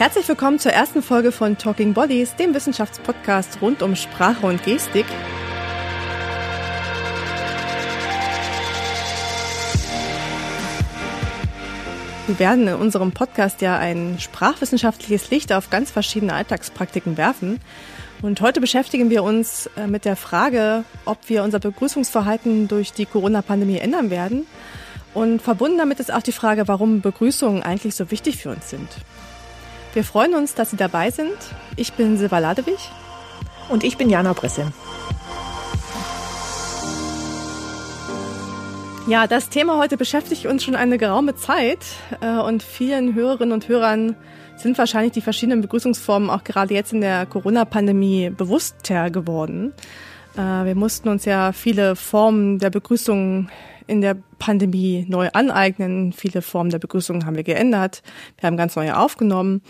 [0.00, 5.04] Herzlich willkommen zur ersten Folge von Talking Bodies, dem Wissenschaftspodcast rund um Sprache und Gestik.
[12.26, 17.60] Wir werden in unserem Podcast ja ein sprachwissenschaftliches Licht auf ganz verschiedene Alltagspraktiken werfen.
[18.22, 23.04] Und heute beschäftigen wir uns äh, mit der Frage, ob wir unser Begrüßungsverhalten durch die
[23.04, 24.46] Corona-Pandemie ändern werden.
[25.12, 28.88] Und verbunden damit ist auch die Frage, warum Begrüßungen eigentlich so wichtig für uns sind.
[29.92, 31.36] Wir freuen uns, dass Sie dabei sind.
[31.74, 32.78] Ich bin Silva Ladewig.
[33.68, 34.72] Und ich bin Jana Bresse.
[39.08, 41.80] Ja, das Thema heute beschäftigt uns schon eine geraume Zeit
[42.20, 44.14] äh, und vielen Hörerinnen und Hörern
[44.56, 49.72] sind wahrscheinlich die verschiedenen Begrüßungsformen auch gerade jetzt in der Corona-Pandemie bewusster geworden.
[50.36, 53.48] Äh, wir mussten uns ja viele Formen der Begrüßung
[53.90, 56.12] in der Pandemie neu aneignen.
[56.12, 58.02] Viele Formen der Begrüßung haben wir geändert.
[58.38, 59.62] Wir haben ganz neue aufgenommen.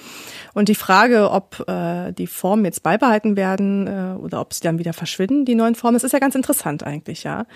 [0.53, 4.79] Und die Frage, ob äh, die Formen jetzt beibehalten werden äh, oder ob sie dann
[4.79, 7.47] wieder verschwinden, die neuen Formen, das ist ja ganz interessant eigentlich, ja.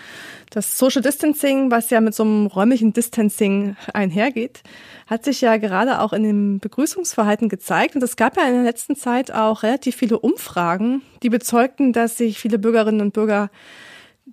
[0.51, 4.63] Das Social Distancing, was ja mit so einem räumlichen Distancing einhergeht,
[5.07, 7.95] hat sich ja gerade auch in dem Begrüßungsverhalten gezeigt.
[7.95, 12.17] Und es gab ja in der letzten Zeit auch relativ viele Umfragen, die bezeugten, dass
[12.17, 13.51] sich viele Bürgerinnen und Bürger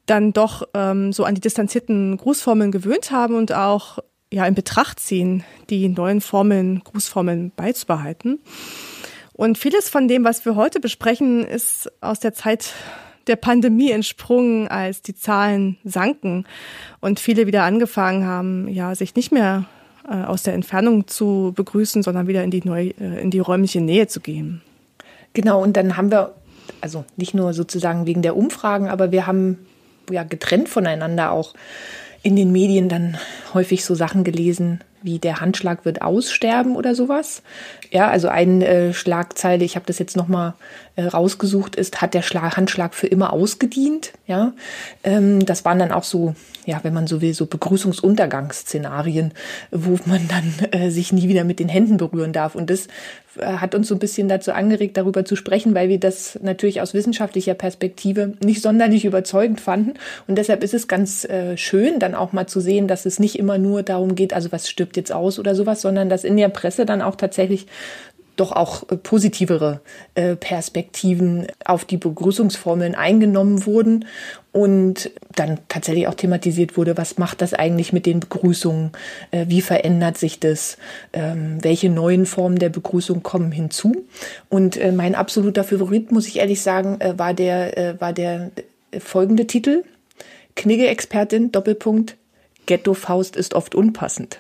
[0.06, 4.00] dann doch ähm, so an die distanzierten Grußformeln gewöhnt haben und auch
[4.32, 8.40] ja in Betracht ziehen, die neuen Formeln, Grußformeln beizubehalten.
[9.34, 12.74] Und vieles von dem, was wir heute besprechen, ist aus der Zeit
[13.28, 16.46] der Pandemie entsprungen, als die Zahlen sanken
[17.00, 19.66] und viele wieder angefangen haben, ja, sich nicht mehr
[20.10, 23.82] äh, aus der Entfernung zu begrüßen, sondern wieder in die neu, äh, in die räumliche
[23.82, 24.62] Nähe zu gehen.
[25.34, 26.34] Genau, und dann haben wir,
[26.82, 29.60] also nicht nur sozusagen wegen der Umfragen, aber wir haben
[30.12, 31.54] ja getrennt voneinander auch
[32.24, 33.18] in den Medien dann
[33.54, 37.42] häufig so Sachen gelesen, wie der Handschlag wird aussterben oder sowas.
[37.92, 40.54] Ja, also eine äh, Schlagzeile, ich habe das jetzt nochmal
[40.96, 44.14] äh, rausgesucht, ist, hat der Schlag, Handschlag für immer ausgedient.
[44.28, 44.54] Ja,
[45.04, 49.34] ähm, das waren dann auch so, ja, wenn man so will, so Begrüßungsuntergangsszenarien,
[49.72, 52.56] wo man dann äh, sich nie wieder mit den Händen berühren darf.
[52.56, 52.88] Und das
[53.38, 56.82] äh, hat uns so ein bisschen dazu angeregt, darüber zu sprechen, weil wir das natürlich
[56.82, 59.94] aus wissenschaftlicher Perspektive nicht sonderlich überzeugend fanden.
[60.28, 63.40] Und deshalb ist es ganz äh, schön, dann auch mal zu sehen, dass es nicht
[63.40, 66.50] immer nur darum geht, also was stirbt jetzt aus oder sowas, sondern dass in der
[66.50, 67.68] Presse dann auch tatsächlich
[68.42, 69.82] doch auch äh, positivere
[70.16, 74.06] äh, Perspektiven auf die Begrüßungsformeln eingenommen wurden
[74.52, 78.92] und dann tatsächlich auch thematisiert wurde, was macht das eigentlich mit den Begrüßungen,
[79.32, 80.78] äh, wie verändert sich das,
[81.14, 84.06] ähm, welche neuen Formen der Begrüßung kommen hinzu.
[84.50, 88.52] Und mein absoluter Favorit, muss ich ehrlich sagen, war der, war der
[89.00, 89.84] folgende Titel.
[90.56, 92.18] Knigge-Expertin, Doppelpunkt,
[92.66, 94.40] Ghetto-Faust ist oft unpassend.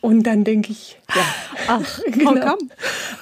[0.00, 1.22] Und dann denke ich, ja.
[1.68, 2.56] Ach, genau.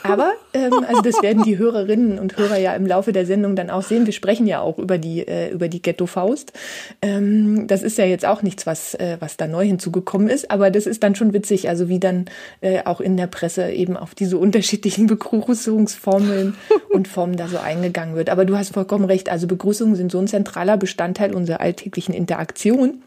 [0.02, 3.68] Aber ähm, also das werden die Hörerinnen und Hörer ja im Laufe der Sendung dann
[3.68, 4.06] auch sehen.
[4.06, 6.54] Wir sprechen ja auch über die äh, über die Ghetto Faust.
[7.02, 10.70] Ähm, das ist ja jetzt auch nichts, was äh, was da neu hinzugekommen ist, aber
[10.70, 12.24] das ist dann schon witzig, also wie dann
[12.62, 16.54] äh, auch in der Presse eben auf diese unterschiedlichen Begrüßungsformeln
[16.88, 18.30] und Formen da so eingegangen wird.
[18.30, 19.28] Aber du hast vollkommen recht.
[19.28, 23.02] Also Begrüßungen sind so ein zentraler Bestandteil unserer alltäglichen Interaktion.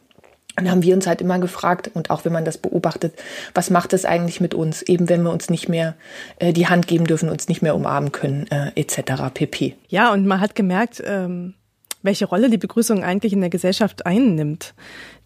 [0.59, 3.13] Und haben wir uns halt immer gefragt, und auch wenn man das beobachtet,
[3.55, 5.95] was macht es eigentlich mit uns, eben wenn wir uns nicht mehr
[6.37, 9.33] äh, die Hand geben dürfen, uns nicht mehr umarmen können, äh, etc.
[9.33, 9.75] pp.
[9.87, 11.55] Ja, und man hat gemerkt, ähm,
[12.03, 14.75] welche Rolle die Begrüßung eigentlich in der Gesellschaft einnimmt.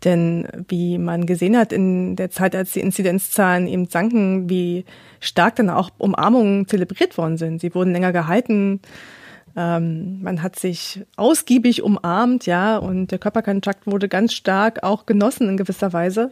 [0.05, 4.85] Denn wie man gesehen hat in der Zeit, als die Inzidenzzahlen eben sanken, wie
[5.19, 7.59] stark dann auch Umarmungen zelebriert worden sind.
[7.59, 8.79] Sie wurden länger gehalten
[9.57, 15.49] ähm, man hat sich ausgiebig umarmt, ja, und der Körperkontakt wurde ganz stark auch genossen
[15.49, 16.31] in gewisser Weise.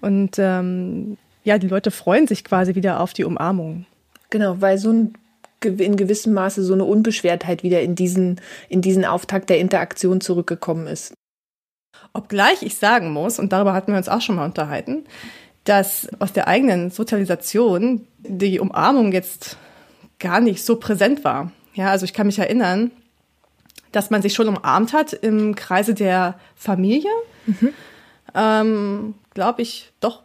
[0.00, 3.86] Und ähm, ja, die Leute freuen sich quasi wieder auf die Umarmung.
[4.30, 5.14] Genau, weil so ein
[5.62, 10.86] in gewissem Maße so eine Unbeschwertheit wieder in diesen, in diesen Auftakt der Interaktion zurückgekommen
[10.86, 11.12] ist.
[12.14, 15.04] Obgleich ich sagen muss, und darüber hatten wir uns auch schon mal unterhalten,
[15.64, 19.58] dass aus der eigenen Sozialisation die Umarmung jetzt
[20.18, 21.52] gar nicht so präsent war.
[21.74, 22.90] Ja, also ich kann mich erinnern,
[23.92, 27.10] dass man sich schon umarmt hat im Kreise der Familie.
[27.46, 27.72] Mhm.
[28.34, 30.22] Ähm, Glaube ich doch.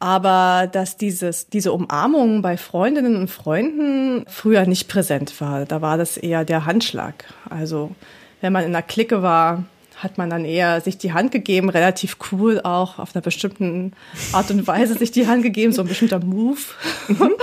[0.00, 5.64] Aber dass dieses, diese Umarmung bei Freundinnen und Freunden früher nicht präsent war.
[5.64, 7.24] Da war das eher der Handschlag.
[7.48, 7.92] Also
[8.40, 9.64] wenn man in einer Clique war,
[9.96, 13.92] hat man dann eher sich die Hand gegeben, relativ cool auch, auf einer bestimmten
[14.32, 16.60] Art und Weise sich die Hand gegeben, so ein bestimmter Move.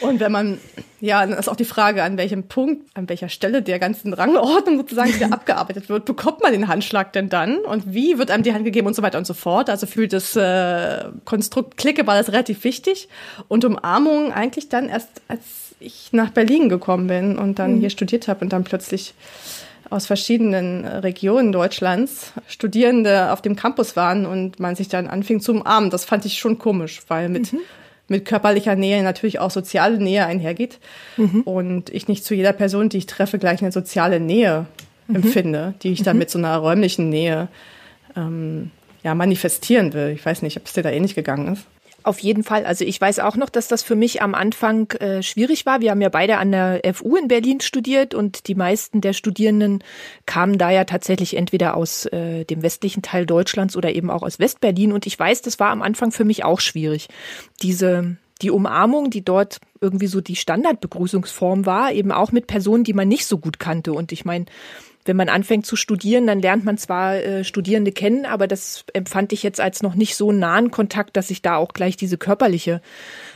[0.00, 0.58] Und wenn man,
[1.00, 4.78] ja, dann ist auch die Frage, an welchem Punkt, an welcher Stelle der ganzen Rangordnung
[4.78, 8.52] sozusagen wieder abgearbeitet wird, bekommt man den Handschlag denn dann und wie wird einem die
[8.52, 9.70] Hand gegeben und so weiter und so fort.
[9.70, 13.08] Also für das äh, Konstrukt Clique war das relativ wichtig
[13.48, 17.80] und Umarmung eigentlich dann erst, als ich nach Berlin gekommen bin und dann mhm.
[17.80, 19.14] hier studiert habe und dann plötzlich
[19.90, 25.52] aus verschiedenen Regionen Deutschlands Studierende auf dem Campus waren und man sich dann anfing zu
[25.52, 25.90] umarmen.
[25.90, 27.60] Das fand ich schon komisch, weil mit, mhm.
[28.08, 30.78] Mit körperlicher Nähe natürlich auch soziale Nähe einhergeht.
[31.16, 31.42] Mhm.
[31.42, 34.66] Und ich nicht zu jeder Person, die ich treffe, gleich eine soziale Nähe
[35.06, 35.16] mhm.
[35.16, 36.20] empfinde, die ich dann mhm.
[36.20, 37.48] mit so einer räumlichen Nähe
[38.16, 38.70] ähm,
[39.02, 40.10] ja, manifestieren will.
[40.10, 41.66] Ich weiß nicht, ob es dir da ähnlich gegangen ist.
[42.04, 42.66] Auf jeden Fall.
[42.66, 45.80] Also ich weiß auch noch, dass das für mich am Anfang äh, schwierig war.
[45.80, 49.82] Wir haben ja beide an der FU in Berlin studiert und die meisten der Studierenden
[50.26, 54.38] kamen da ja tatsächlich entweder aus äh, dem westlichen Teil Deutschlands oder eben auch aus
[54.38, 54.92] Westberlin.
[54.92, 57.08] Und ich weiß, das war am Anfang für mich auch schwierig.
[57.62, 62.92] Diese die Umarmung, die dort irgendwie so die Standardbegrüßungsform war, eben auch mit Personen, die
[62.92, 63.94] man nicht so gut kannte.
[63.94, 64.44] Und ich meine,
[65.04, 69.32] wenn man anfängt zu studieren, dann lernt man zwar äh, Studierende kennen, aber das empfand
[69.32, 72.80] ich jetzt als noch nicht so nahen Kontakt, dass ich da auch gleich diese körperliche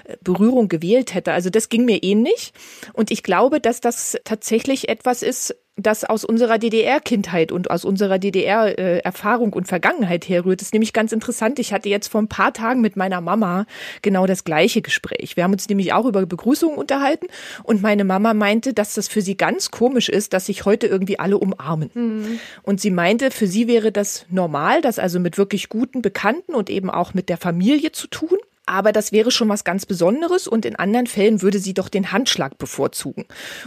[0.04, 1.32] äh, Berührung gewählt hätte.
[1.32, 2.52] Also das ging mir ähnlich.
[2.92, 8.18] Und ich glaube, dass das tatsächlich etwas ist, das aus unserer DDR-Kindheit und aus unserer
[8.18, 10.60] DDR-Erfahrung und Vergangenheit herrührt.
[10.60, 11.58] Das ist nämlich ganz interessant.
[11.58, 13.66] Ich hatte jetzt vor ein paar Tagen mit meiner Mama
[14.02, 15.36] genau das gleiche Gespräch.
[15.36, 17.26] Wir haben uns nämlich auch über Begrüßungen unterhalten
[17.62, 21.18] und meine Mama meinte, dass das für sie ganz komisch ist, dass sich heute irgendwie
[21.18, 21.90] alle umarmen.
[21.94, 22.40] Mhm.
[22.62, 26.70] Und sie meinte, für sie wäre das normal, das also mit wirklich guten Bekannten und
[26.70, 30.64] eben auch mit der Familie zu tun aber das wäre schon was ganz Besonderes und
[30.64, 33.24] in anderen Fällen würde sie doch den Handschlag bevorzugen.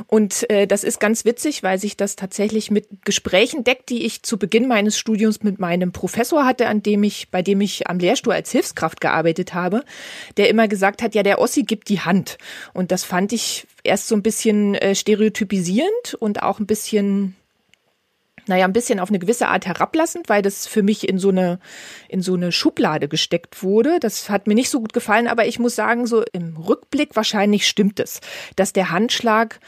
[0.07, 4.23] Und äh, das ist ganz witzig, weil sich das tatsächlich mit Gesprächen deckt, die ich
[4.23, 7.99] zu Beginn meines Studiums mit meinem Professor hatte, an dem ich, bei dem ich am
[7.99, 9.83] Lehrstuhl als Hilfskraft gearbeitet habe,
[10.37, 12.37] der immer gesagt hat, ja, der Ossi gibt die Hand.
[12.73, 17.35] Und das fand ich erst so ein bisschen äh, stereotypisierend und auch ein bisschen
[18.47, 21.59] naja, ein bisschen auf eine gewisse Art herablassend, weil das für mich in so eine,
[22.09, 23.99] in so eine Schublade gesteckt wurde.
[23.99, 27.67] Das hat mir nicht so gut gefallen, aber ich muss sagen, so im Rückblick wahrscheinlich
[27.67, 28.19] stimmt es,
[28.55, 29.59] dass der Handschlag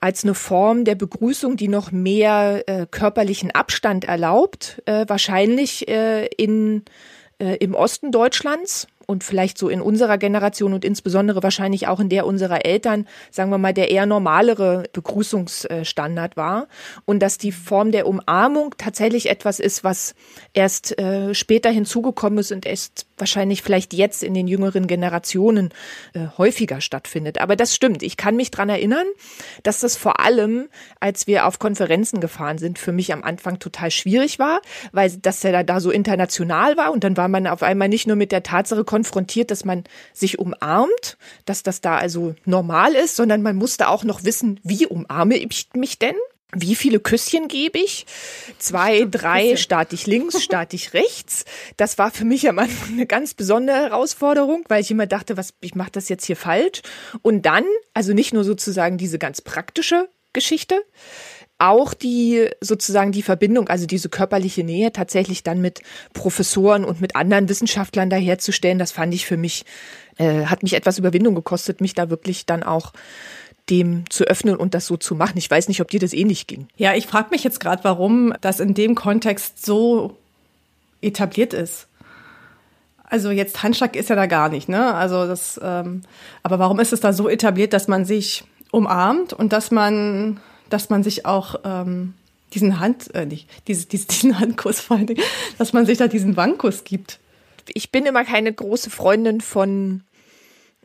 [0.00, 6.26] als eine Form der Begrüßung, die noch mehr äh, körperlichen Abstand erlaubt, äh, wahrscheinlich äh,
[6.26, 6.84] in,
[7.38, 12.08] äh, im Osten Deutschlands und vielleicht so in unserer Generation und insbesondere wahrscheinlich auch in
[12.08, 16.68] der unserer Eltern, sagen wir mal, der eher normalere Begrüßungsstandard war
[17.06, 20.14] und dass die Form der Umarmung tatsächlich etwas ist, was
[20.54, 25.70] erst äh, später hinzugekommen ist und erst wahrscheinlich vielleicht jetzt in den jüngeren Generationen
[26.14, 27.40] äh, häufiger stattfindet.
[27.40, 28.02] Aber das stimmt.
[28.02, 29.06] Ich kann mich dran erinnern,
[29.64, 30.68] dass das vor allem,
[31.00, 34.60] als wir auf Konferenzen gefahren sind, für mich am Anfang total schwierig war,
[34.92, 38.16] weil das ja da so international war und dann war man auf einmal nicht nur
[38.16, 38.99] mit der Tatsache konfrontiert,
[39.50, 44.24] dass man sich umarmt, dass das da also normal ist, sondern man musste auch noch
[44.24, 46.16] wissen, wie umarme ich mich denn?
[46.52, 48.06] Wie viele Küsschen gebe ich?
[48.58, 51.44] Zwei, drei, starte ich links, starte ich rechts.
[51.76, 55.54] Das war für mich am Anfang eine ganz besondere Herausforderung, weil ich immer dachte, was,
[55.60, 56.82] ich mache das jetzt hier falsch.
[57.22, 57.64] Und dann,
[57.94, 60.84] also nicht nur sozusagen diese ganz praktische Geschichte,
[61.60, 65.82] auch die sozusagen die Verbindung, also diese körperliche Nähe tatsächlich dann mit
[66.14, 69.64] Professoren und mit anderen Wissenschaftlern daherzustellen, das fand ich für mich,
[70.16, 72.92] äh, hat mich etwas Überwindung gekostet, mich da wirklich dann auch
[73.68, 75.38] dem zu öffnen und das so zu machen.
[75.38, 76.66] Ich weiß nicht, ob dir das ähnlich ging.
[76.76, 80.16] Ja, ich frage mich jetzt gerade, warum das in dem Kontext so
[81.02, 81.86] etabliert ist.
[83.04, 84.94] Also jetzt Handschlag ist ja da gar nicht, ne?
[84.94, 86.02] Also das, ähm,
[86.42, 90.40] aber warum ist es da so etabliert, dass man sich umarmt und dass man
[90.70, 92.14] dass man sich auch ähm,
[92.54, 95.22] diesen Hand, äh, nicht, diese, diese, diesen Handkuss vor allen Dingen,
[95.58, 97.18] dass man sich da diesen Wangkuss gibt.
[97.68, 100.02] Ich bin immer keine große Freundin von,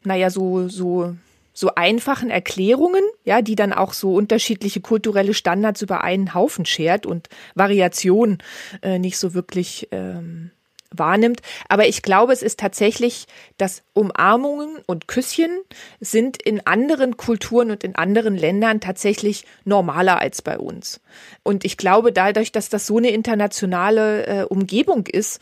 [0.03, 1.15] naja, so, so,
[1.53, 7.05] so einfachen Erklärungen, ja, die dann auch so unterschiedliche kulturelle Standards über einen Haufen schert
[7.05, 8.39] und Variation
[8.81, 10.51] äh, nicht so wirklich ähm,
[10.99, 11.41] wahrnimmt.
[11.69, 15.59] Aber ich glaube, es ist tatsächlich, dass Umarmungen und Küsschen
[15.99, 21.01] sind in anderen Kulturen und in anderen Ländern tatsächlich normaler als bei uns.
[21.43, 25.39] Und ich glaube, dadurch, dass das so eine internationale äh, Umgebung ist,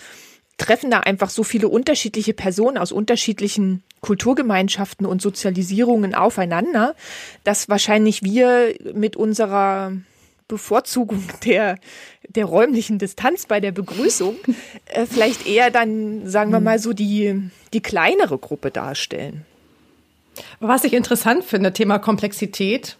[0.57, 6.95] treffen da einfach so viele unterschiedliche Personen aus unterschiedlichen Kulturgemeinschaften und Sozialisierungen aufeinander,
[7.43, 9.93] dass wahrscheinlich wir mit unserer
[10.47, 11.77] Bevorzugung der,
[12.27, 14.35] der räumlichen Distanz bei der Begrüßung
[14.85, 19.45] äh, vielleicht eher dann, sagen wir mal, so die, die kleinere Gruppe darstellen.
[20.59, 22.97] Was ich interessant finde, Thema Komplexität,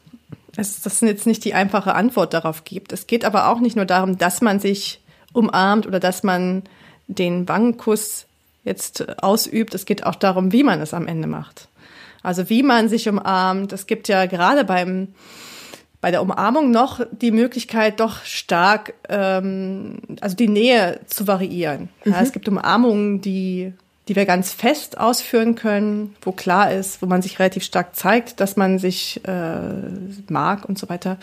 [0.57, 2.93] ist, dass es jetzt nicht die einfache Antwort darauf gibt.
[2.93, 5.01] Es geht aber auch nicht nur darum, dass man sich
[5.33, 6.63] umarmt oder dass man
[7.07, 8.27] den Wangenkuss
[8.63, 9.73] jetzt ausübt.
[9.73, 11.67] Es geht auch darum, wie man es am Ende macht.
[12.21, 13.73] Also wie man sich umarmt.
[13.73, 15.09] Es gibt ja gerade beim
[16.03, 21.87] bei der Umarmung noch die Möglichkeit, doch stark, ähm, also die Nähe zu variieren.
[22.03, 22.11] Mhm.
[22.11, 23.71] Ja, es gibt Umarmungen, die,
[24.09, 28.41] die wir ganz fest ausführen können, wo klar ist, wo man sich relativ stark zeigt,
[28.41, 29.61] dass man sich äh,
[30.27, 31.19] mag und so weiter.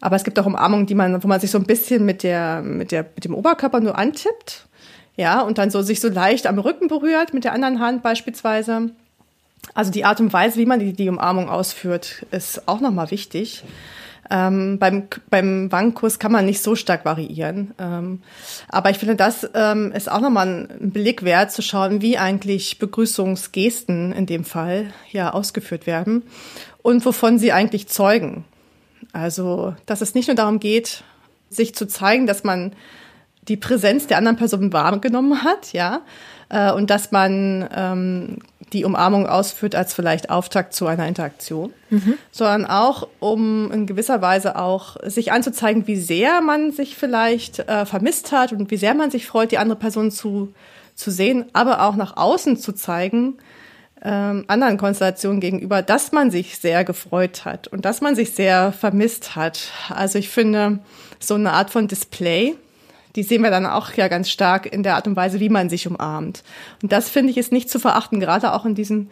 [0.00, 2.62] Aber es gibt auch Umarmungen, die man, wo man sich so ein bisschen mit der,
[2.62, 4.68] mit der, mit dem Oberkörper nur antippt.
[5.16, 8.90] Ja, und dann so sich so leicht am Rücken berührt mit der anderen Hand beispielsweise.
[9.74, 13.64] Also die Art und Weise, wie man die, die Umarmung ausführt, ist auch nochmal wichtig.
[14.30, 17.74] Ähm, beim, beim Wangenkuss kann man nicht so stark variieren.
[17.78, 18.20] Ähm,
[18.68, 22.78] aber ich finde, das ähm, ist auch nochmal ein Blick wert, zu schauen, wie eigentlich
[22.78, 26.24] Begrüßungsgesten in dem Fall ja ausgeführt werden
[26.82, 28.44] und wovon sie eigentlich zeugen.
[29.12, 31.04] Also, dass es nicht nur darum geht,
[31.48, 32.72] sich zu zeigen, dass man
[33.48, 36.02] die Präsenz der anderen Person wahrgenommen hat, ja,
[36.50, 38.38] äh, und dass man ähm,
[38.72, 42.14] die Umarmung ausführt als vielleicht Auftakt zu einer Interaktion, mhm.
[42.30, 47.86] sondern auch, um in gewisser Weise auch sich anzuzeigen, wie sehr man sich vielleicht äh,
[47.86, 50.52] vermisst hat und wie sehr man sich freut, die andere Person zu,
[50.94, 53.38] zu sehen, aber auch nach außen zu zeigen,
[54.02, 58.72] ähm, anderen Konstellationen gegenüber, dass man sich sehr gefreut hat und dass man sich sehr
[58.72, 59.70] vermisst hat.
[59.88, 60.78] Also ich finde,
[61.18, 62.56] so eine Art von Display
[63.16, 65.70] die sehen wir dann auch ja ganz stark in der Art und Weise, wie man
[65.70, 66.42] sich umarmt.
[66.82, 69.10] Und das finde ich ist nicht zu verachten, gerade auch in diesen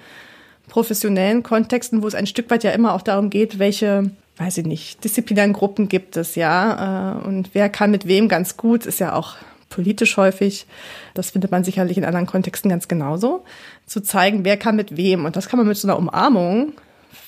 [0.69, 4.67] professionellen Kontexten, wo es ein Stück weit ja immer auch darum geht, welche, weiß ich
[4.67, 9.01] nicht, disziplinären Gruppen gibt es, ja, äh, und wer kann mit wem ganz gut, ist
[9.01, 9.37] ja auch
[9.69, 10.67] politisch häufig.
[11.15, 13.45] Das findet man sicherlich in anderen Kontexten ganz genauso.
[13.87, 15.25] Zu zeigen, wer kann mit wem.
[15.25, 16.73] Und das kann man mit so einer Umarmung,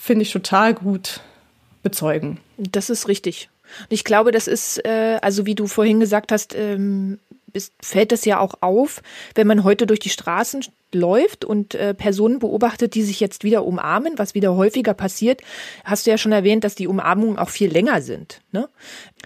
[0.00, 1.20] finde ich, total gut
[1.82, 2.38] bezeugen.
[2.56, 3.48] Das ist richtig.
[3.82, 7.18] Und ich glaube, das ist, äh, also wie du vorhin gesagt hast, ähm,
[7.52, 9.02] ist, fällt das ja auch auf,
[9.34, 10.64] wenn man heute durch die Straßen
[10.94, 15.42] läuft und äh, Personen beobachtet, die sich jetzt wieder umarmen, was wieder häufiger passiert,
[15.84, 18.40] hast du ja schon erwähnt, dass die Umarmungen auch viel länger sind.
[18.52, 18.68] Ne?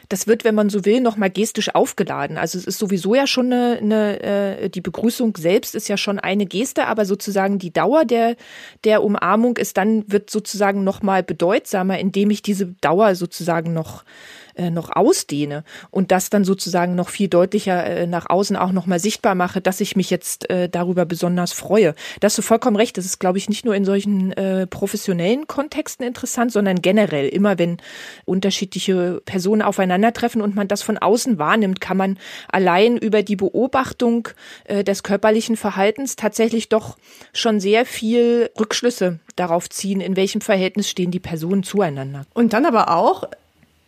[0.08, 2.36] Das wird, wenn man so will, nochmal gestisch aufgeladen.
[2.36, 6.18] Also es ist sowieso ja schon eine, eine äh, die Begrüßung selbst ist ja schon
[6.18, 8.34] eine Geste, aber sozusagen die Dauer der,
[8.82, 14.04] der Umarmung ist dann, wird sozusagen nochmal bedeutsamer, indem ich diese Dauer sozusagen noch
[14.54, 18.98] äh, noch ausdehne und das dann sozusagen noch viel deutlicher äh, nach außen auch nochmal
[18.98, 21.94] sichtbar mache, dass ich mich jetzt äh, darüber besonders freue.
[22.20, 22.96] Da hast du vollkommen recht.
[22.98, 24.34] Das ist, glaube ich, nicht nur in solchen
[24.70, 27.28] professionellen Kontexten interessant, sondern generell.
[27.28, 27.78] Immer wenn
[28.24, 32.18] unterschiedliche Personen aufeinandertreffen und man das von außen wahrnimmt, kann man
[32.48, 34.28] allein über die Beobachtung
[34.68, 36.96] des körperlichen Verhaltens tatsächlich doch
[37.32, 42.24] schon sehr viel Rückschlüsse darauf ziehen, in welchem Verhältnis stehen die Personen zueinander.
[42.34, 43.24] Und dann aber auch,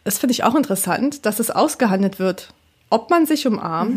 [0.05, 2.53] das finde ich auch interessant, dass es ausgehandelt wird,
[2.91, 3.97] ob man sich umarmt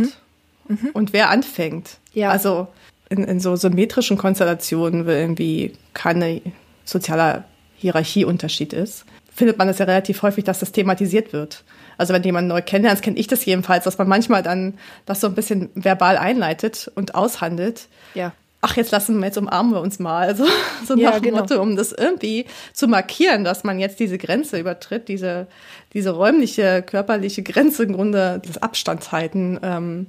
[0.67, 0.77] mhm.
[0.81, 0.89] Mhm.
[0.93, 1.97] und wer anfängt.
[2.13, 2.29] Ja.
[2.29, 2.67] Also
[3.09, 6.41] in, in so symmetrischen Konstellationen, wo irgendwie keine
[6.85, 7.43] sozialer
[7.75, 11.63] Hierarchieunterschied ist, findet man das ja relativ häufig, dass das thematisiert wird.
[11.97, 15.27] Also wenn jemand neu kennenlernt, kenne ich das jedenfalls, dass man manchmal dann das so
[15.27, 17.87] ein bisschen verbal einleitet und aushandelt.
[18.13, 20.35] Ja ach, jetzt lassen wir, jetzt umarmen wir uns mal.
[20.35, 20.45] So,
[20.85, 21.39] so nach ja, genau.
[21.39, 25.47] Motto, um das irgendwie zu markieren, dass man jetzt diese Grenze übertritt, diese,
[25.93, 30.07] diese räumliche, körperliche Grenze im Grunde, das Abstandshalten ähm,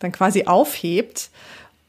[0.00, 1.30] dann quasi aufhebt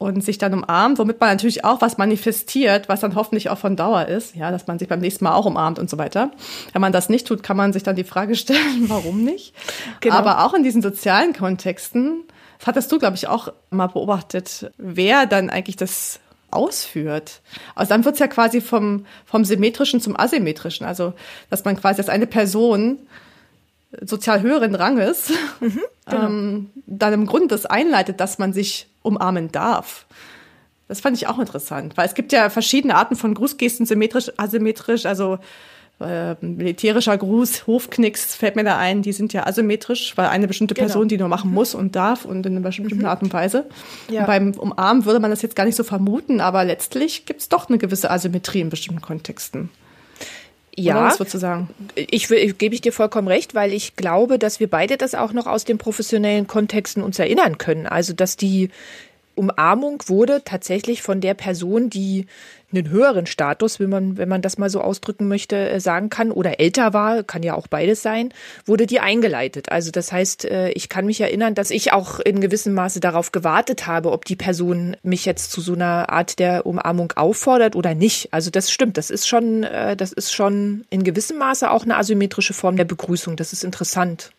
[0.02, 3.76] und sich dann umarmt, womit man natürlich auch was manifestiert, was dann hoffentlich auch von
[3.76, 6.30] Dauer ist, ja, dass man sich beim nächsten Mal auch umarmt und so weiter.
[6.72, 9.54] Wenn man das nicht tut, kann man sich dann die Frage stellen, warum nicht?
[10.00, 10.16] Genau.
[10.16, 12.24] Aber auch in diesen sozialen Kontexten
[12.62, 16.20] das hattest du, glaube ich, auch mal beobachtet, wer dann eigentlich das
[16.52, 17.40] ausführt.
[17.74, 20.86] Also dann wird es ja quasi vom, vom Symmetrischen zum Asymmetrischen.
[20.86, 21.12] Also,
[21.50, 23.00] dass man quasi als eine Person
[24.00, 26.26] sozial höheren Ranges mhm, genau.
[26.26, 30.06] ähm, dann im Grunde das einleitet, dass man sich umarmen darf.
[30.86, 35.04] Das fand ich auch interessant, weil es gibt ja verschiedene Arten von Grußgesten, symmetrisch, asymmetrisch.
[35.04, 35.40] Also
[36.02, 40.74] äh, militärischer Gruß, Hofknicks fällt mir da ein, die sind ja asymmetrisch, weil eine bestimmte
[40.74, 40.86] genau.
[40.86, 41.54] Person die nur machen mhm.
[41.54, 43.06] muss und darf und in einer bestimmten mhm.
[43.06, 43.66] Art und Weise.
[44.10, 44.20] Ja.
[44.20, 47.48] Und beim Umarmen würde man das jetzt gar nicht so vermuten, aber letztlich gibt es
[47.48, 49.70] doch eine gewisse Asymmetrie in bestimmten Kontexten.
[50.74, 51.08] Ja?
[51.94, 55.32] Ich, ich gebe ich dir vollkommen recht, weil ich glaube, dass wir beide das auch
[55.32, 57.86] noch aus den professionellen Kontexten uns erinnern können.
[57.86, 58.70] Also, dass die
[59.34, 62.26] Umarmung wurde tatsächlich von der Person, die
[62.72, 66.30] einen höheren Status, wenn man, wenn man das mal so ausdrücken möchte, äh, sagen kann,
[66.30, 68.32] oder älter war, kann ja auch beides sein,
[68.64, 69.70] wurde die eingeleitet.
[69.70, 73.32] Also das heißt, äh, ich kann mich erinnern, dass ich auch in gewissem Maße darauf
[73.32, 77.94] gewartet habe, ob die Person mich jetzt zu so einer Art der Umarmung auffordert oder
[77.94, 78.32] nicht.
[78.32, 81.96] Also das stimmt, das ist schon, äh, das ist schon in gewissem Maße auch eine
[81.96, 83.36] asymmetrische Form der Begrüßung.
[83.36, 84.32] Das ist interessant.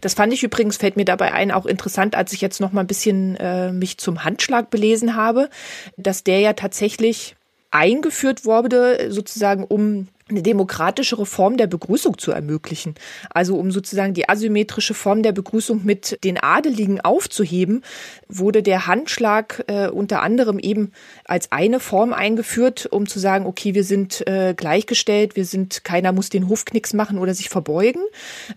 [0.00, 2.82] Das fand ich übrigens, fällt mir dabei ein, auch interessant, als ich jetzt noch mal
[2.82, 5.48] ein bisschen äh, mich zum Handschlag belesen habe,
[5.96, 7.36] dass der ja tatsächlich
[7.70, 12.94] eingeführt wurde, sozusagen um eine demokratischere Form der Begrüßung zu ermöglichen.
[13.30, 17.82] Also um sozusagen die asymmetrische Form der Begrüßung mit den Adeligen aufzuheben,
[18.28, 20.92] wurde der Handschlag äh, unter anderem eben
[21.24, 26.12] als eine Form eingeführt, um zu sagen, okay, wir sind äh, gleichgestellt, wir sind, keiner
[26.12, 28.02] muss den Hofknicks machen oder sich verbeugen,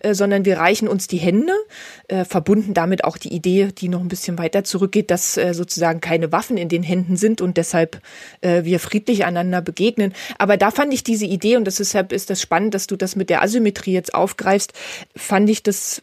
[0.00, 1.52] äh, sondern wir reichen uns die Hände,
[2.08, 6.00] äh, verbunden damit auch die Idee, die noch ein bisschen weiter zurückgeht, dass äh, sozusagen
[6.00, 8.00] keine Waffen in den Händen sind und deshalb
[8.40, 10.12] äh, wir friedlich einander begegnen.
[10.38, 13.30] Aber da fand ich diese Idee und deshalb ist das spannend, dass du das mit
[13.30, 14.72] der Asymmetrie jetzt aufgreifst,
[15.16, 16.02] fand ich das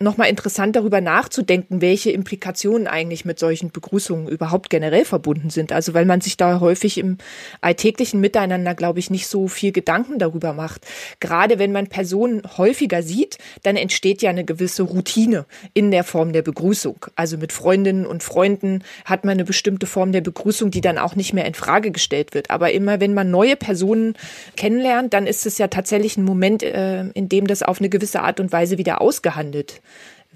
[0.00, 5.72] nochmal interessant darüber nachzudenken, welche Implikationen eigentlich mit solchen Begrüßungen überhaupt generell verbunden sind.
[5.72, 7.18] Also weil man sich da häufig im
[7.60, 10.86] alltäglichen Miteinander, glaube ich, nicht so viel Gedanken darüber macht.
[11.20, 16.32] Gerade wenn man Personen häufiger sieht, dann entsteht ja eine gewisse Routine in der Form
[16.32, 17.06] der Begrüßung.
[17.16, 21.16] Also mit Freundinnen und Freunden hat man eine bestimmte Form der Begrüßung, die dann auch
[21.16, 22.50] nicht mehr in Frage gestellt wird.
[22.50, 24.14] Aber immer wenn man neue Personen
[24.56, 28.22] kennenlernt, dann ist es ja tatsächlich ein Moment, äh, in dem das auf eine gewisse
[28.22, 29.80] Art und Weise wieder ausgehandelt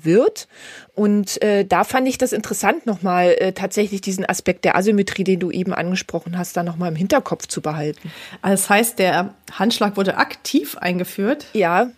[0.04, 0.48] wird.
[0.94, 5.40] Und äh, da fand ich das interessant, nochmal äh, tatsächlich diesen Aspekt der Asymmetrie, den
[5.40, 8.10] du eben angesprochen hast, da nochmal im Hinterkopf zu behalten.
[8.40, 11.46] Also das heißt, der Handschlag wurde aktiv eingeführt?
[11.52, 11.90] Ja.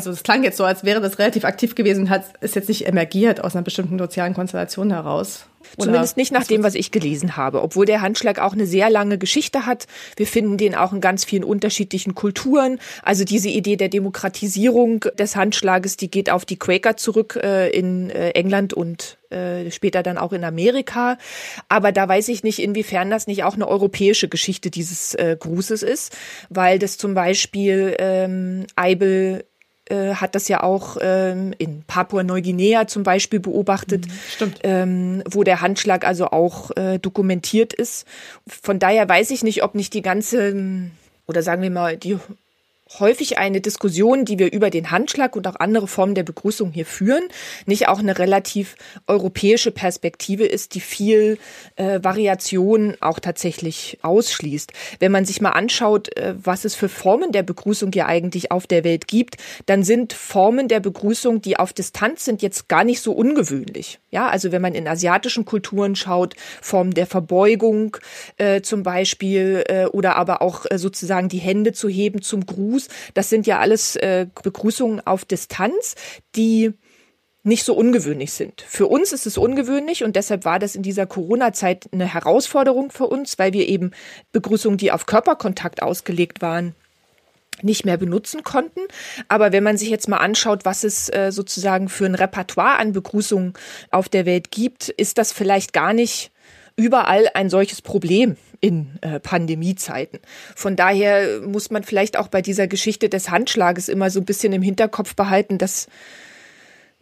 [0.00, 2.86] Also es klang jetzt so, als wäre das relativ aktiv gewesen, hat ist jetzt nicht
[2.86, 5.44] emergiert aus einer bestimmten sozialen Konstellation heraus.
[5.78, 7.62] Zumindest nicht nach dem, was ich gelesen habe.
[7.62, 9.86] Obwohl der Handschlag auch eine sehr lange Geschichte hat.
[10.16, 12.78] Wir finden den auch in ganz vielen unterschiedlichen Kulturen.
[13.02, 18.08] Also diese Idee der Demokratisierung des Handschlages, die geht auf die Quaker zurück äh, in
[18.08, 21.18] äh, England und äh, später dann auch in Amerika.
[21.68, 25.82] Aber da weiß ich nicht, inwiefern das nicht auch eine europäische Geschichte dieses äh, Grußes
[25.82, 26.16] ist,
[26.48, 29.44] weil das zum Beispiel ähm, Eibel
[29.90, 34.58] äh, hat das ja auch ähm, in Papua-Neuguinea zum Beispiel beobachtet, mhm, Stimmt.
[34.62, 38.06] Ähm, wo der Handschlag also auch äh, dokumentiert ist.
[38.46, 40.90] Von daher weiß ich nicht, ob nicht die ganze,
[41.26, 42.18] oder sagen wir mal, die
[42.98, 46.86] häufig eine Diskussion, die wir über den Handschlag und auch andere Formen der Begrüßung hier
[46.86, 47.24] führen,
[47.66, 48.74] nicht auch eine relativ
[49.06, 51.38] europäische Perspektive ist, die viel
[51.76, 54.72] äh, Variation auch tatsächlich ausschließt.
[54.98, 58.66] Wenn man sich mal anschaut, äh, was es für Formen der Begrüßung hier eigentlich auf
[58.66, 59.36] der Welt gibt,
[59.66, 64.00] dann sind Formen der Begrüßung, die auf Distanz sind, jetzt gar nicht so ungewöhnlich.
[64.10, 67.96] Ja, also wenn man in asiatischen Kulturen schaut, Formen der Verbeugung
[68.38, 72.79] äh, zum Beispiel äh, oder aber auch äh, sozusagen die Hände zu heben zum Gruß,
[73.14, 75.94] das sind ja alles äh, Begrüßungen auf Distanz,
[76.36, 76.72] die
[77.42, 78.60] nicht so ungewöhnlich sind.
[78.68, 83.06] Für uns ist es ungewöhnlich und deshalb war das in dieser Corona-Zeit eine Herausforderung für
[83.06, 83.92] uns, weil wir eben
[84.32, 86.74] Begrüßungen, die auf Körperkontakt ausgelegt waren,
[87.62, 88.80] nicht mehr benutzen konnten.
[89.28, 92.92] Aber wenn man sich jetzt mal anschaut, was es äh, sozusagen für ein Repertoire an
[92.92, 93.54] Begrüßungen
[93.90, 96.30] auf der Welt gibt, ist das vielleicht gar nicht
[96.80, 100.20] überall ein solches Problem in äh, Pandemiezeiten.
[100.56, 104.52] Von daher muss man vielleicht auch bei dieser Geschichte des Handschlages immer so ein bisschen
[104.52, 105.88] im Hinterkopf behalten, dass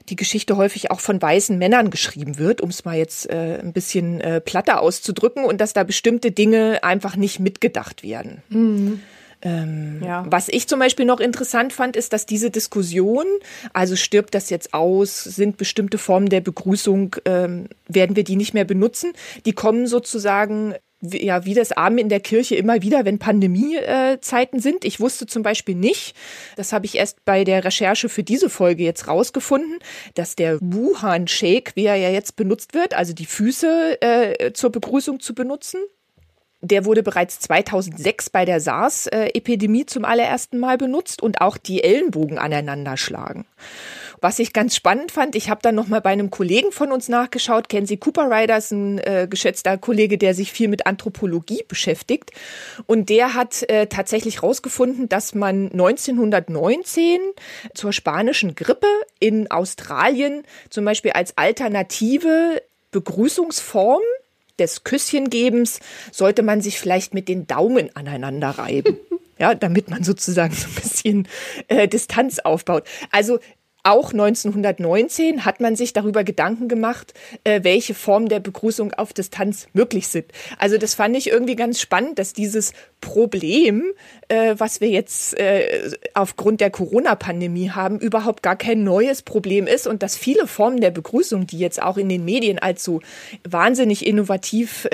[0.09, 3.73] die Geschichte häufig auch von weißen Männern geschrieben wird, um es mal jetzt äh, ein
[3.73, 8.43] bisschen äh, platter auszudrücken, und dass da bestimmte Dinge einfach nicht mitgedacht werden.
[8.49, 9.01] Mhm.
[9.43, 10.25] Ähm, ja.
[10.29, 13.25] Was ich zum Beispiel noch interessant fand, ist, dass diese Diskussion,
[13.73, 18.55] also stirbt das jetzt aus, sind bestimmte Formen der Begrüßung, ähm, werden wir die nicht
[18.55, 19.13] mehr benutzen,
[19.47, 24.61] die kommen sozusagen wie, ja, wie das Abend in der Kirche immer wieder, wenn Pandemiezeiten
[24.61, 24.85] sind.
[24.85, 26.17] Ich wusste zum Beispiel nicht,
[26.57, 29.79] das habe ich erst bei der Recherche für diese Folge jetzt rausgefunden,
[30.15, 35.21] dass der Wuhan-Shake, wie er ja jetzt benutzt wird, also die Füße äh, zur Begrüßung
[35.21, 35.81] zu benutzen,
[36.61, 42.39] der wurde bereits 2006 bei der SARS-Epidemie zum allerersten Mal benutzt und auch die Ellenbogen
[42.39, 43.47] aneinander schlagen.
[44.21, 47.09] Was ich ganz spannend fand, ich habe dann noch mal bei einem Kollegen von uns
[47.09, 52.33] nachgeschaut, Kenzie Cooper Ryder ist ein äh, geschätzter Kollege, der sich viel mit Anthropologie beschäftigt
[52.87, 57.21] und der hat äh, tatsächlich herausgefunden, dass man 1919
[57.75, 58.89] zur spanischen Grippe
[59.21, 64.03] in Australien zum Beispiel als alternative Begrüßungsform
[64.59, 65.81] des Küsschengebens
[66.13, 68.99] sollte man sich vielleicht mit den Daumen aneinander reiben.
[69.41, 71.29] Ja, damit man sozusagen so ein bisschen
[71.69, 72.83] äh, Distanz aufbaut.
[73.13, 73.39] Also
[73.85, 77.15] auch 1919 hat man sich darüber Gedanken gemacht,
[77.45, 80.27] äh, welche Formen der Begrüßung auf Distanz möglich sind.
[80.59, 83.85] Also das fand ich irgendwie ganz spannend, dass dieses Problem,
[84.27, 89.87] äh, was wir jetzt äh, aufgrund der Corona-Pandemie haben, überhaupt gar kein neues Problem ist
[89.87, 93.01] und dass viele Formen der Begrüßung, die jetzt auch in den Medien als so
[93.49, 94.89] wahnsinnig innovativ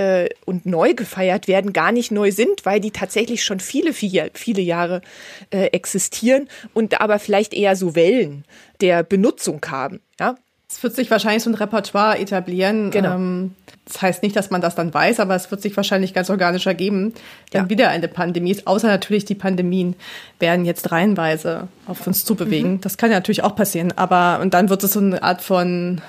[0.44, 4.62] und neu gefeiert werden, gar nicht neu sind, weil die tatsächlich schon viele, viele, viele
[4.62, 5.02] Jahre
[5.50, 8.44] existieren und aber vielleicht eher so Wellen
[8.84, 10.00] der Benutzung haben.
[10.20, 10.36] Ja?
[10.68, 12.90] Das wird sich wahrscheinlich so ein Repertoire etablieren.
[12.90, 13.14] Genau.
[13.14, 13.54] Ähm,
[13.86, 16.66] das heißt nicht, dass man das dann weiß, aber es wird sich wahrscheinlich ganz organisch
[16.66, 17.14] ergeben,
[17.50, 17.70] wenn Ja.
[17.70, 18.66] wieder eine Pandemie ist.
[18.66, 19.96] Außer natürlich die Pandemien
[20.38, 22.80] werden jetzt reihenweise auf uns zubewegen.
[22.82, 23.92] Das kann ja natürlich auch passieren.
[23.96, 26.00] Aber und dann wird es so eine Art von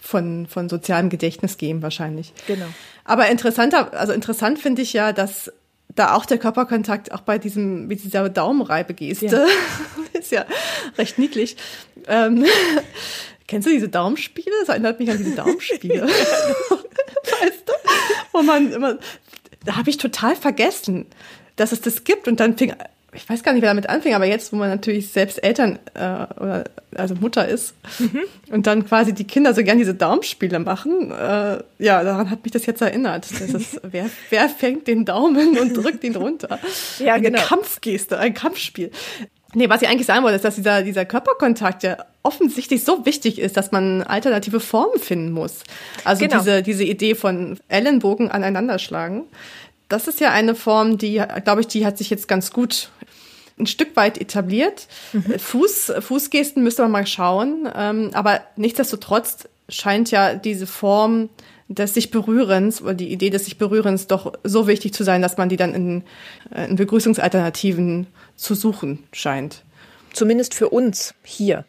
[0.00, 2.32] von von sozialem Gedächtnis geben wahrscheinlich.
[2.48, 2.66] Genau.
[3.04, 5.52] Aber interessanter, also interessant finde ich ja, dass
[5.94, 9.46] da auch der Körperkontakt auch bei diesem, wie dieser Daumenreibegeste, Ja.
[10.18, 10.44] ist ja
[10.98, 11.56] recht niedlich.
[12.06, 12.44] Ähm,
[13.48, 14.54] kennst du diese Daumenspiele?
[14.60, 16.02] Das erinnert mich an diese Daumenspiele.
[16.06, 17.72] weißt du?
[18.32, 18.98] Wo man immer,
[19.64, 21.06] da habe ich total vergessen,
[21.56, 22.74] dass es das gibt und dann fing,
[23.14, 26.00] ich weiß gar nicht, wer damit anfing, aber jetzt, wo man natürlich selbst Eltern äh,
[26.40, 27.74] oder also Mutter ist
[28.50, 32.52] und dann quasi die Kinder so gern diese Daumenspiele machen, äh, ja, daran hat mich
[32.52, 33.26] das jetzt erinnert.
[33.30, 36.58] Das ist, wer, wer fängt den Daumen und drückt ihn runter?
[36.98, 37.42] Ja, Eine genau.
[37.42, 38.90] Kampfgeste, ein Kampfspiel.
[39.54, 43.38] Nee, was ich eigentlich sagen wollte, ist, dass dieser, dieser Körperkontakt ja offensichtlich so wichtig
[43.38, 45.64] ist, dass man alternative Formen finden muss.
[46.04, 46.38] Also Genau.
[46.38, 49.24] diese, diese Idee von Ellenbogen aneinanderschlagen.
[49.92, 52.88] Das ist ja eine Form, die, glaube ich, die hat sich jetzt ganz gut
[53.58, 54.88] ein Stück weit etabliert.
[55.38, 57.68] Fuß, Fußgesten müsste man mal schauen.
[57.74, 61.28] Ähm, aber nichtsdestotrotz scheint ja diese Form
[61.68, 65.36] des sich Berührens oder die Idee des sich Berührens doch so wichtig zu sein, dass
[65.36, 66.04] man die dann in,
[66.54, 69.62] äh, in Begrüßungsalternativen zu suchen scheint.
[70.14, 71.66] Zumindest für uns hier.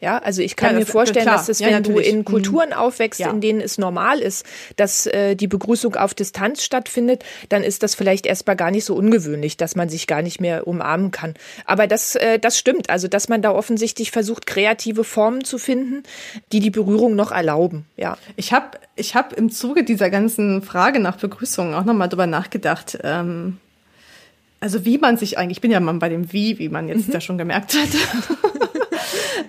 [0.00, 1.36] Ja, also ich kann Ja, mir das- vorstellen, klar.
[1.38, 2.08] dass es, Ja, wenn du natürlich.
[2.12, 2.24] in Mhm.
[2.24, 3.30] Kulturen aufwächst, Ja.
[3.30, 7.96] in denen es normal ist, dass äh, die Begrüßung auf Distanz stattfindet, dann ist das
[7.96, 11.34] vielleicht erstmal gar nicht so ungewöhnlich, dass man sich gar nicht mehr umarmen kann.
[11.64, 12.90] Aber das, äh, das stimmt.
[12.90, 16.04] Also, dass man da offensichtlich versucht, kreative Formen zu finden,
[16.52, 17.84] die die Berührung noch erlauben.
[17.96, 18.18] Ja.
[18.36, 22.98] Ich habe ich hab im Zuge dieser ganzen Frage nach Begrüßungen auch nochmal drüber nachgedacht.
[23.02, 23.58] Ähm,
[24.60, 27.08] also wie man sich eigentlich, ich bin ja mal bei dem Wie, wie man jetzt
[27.12, 27.88] ja schon gemerkt hat.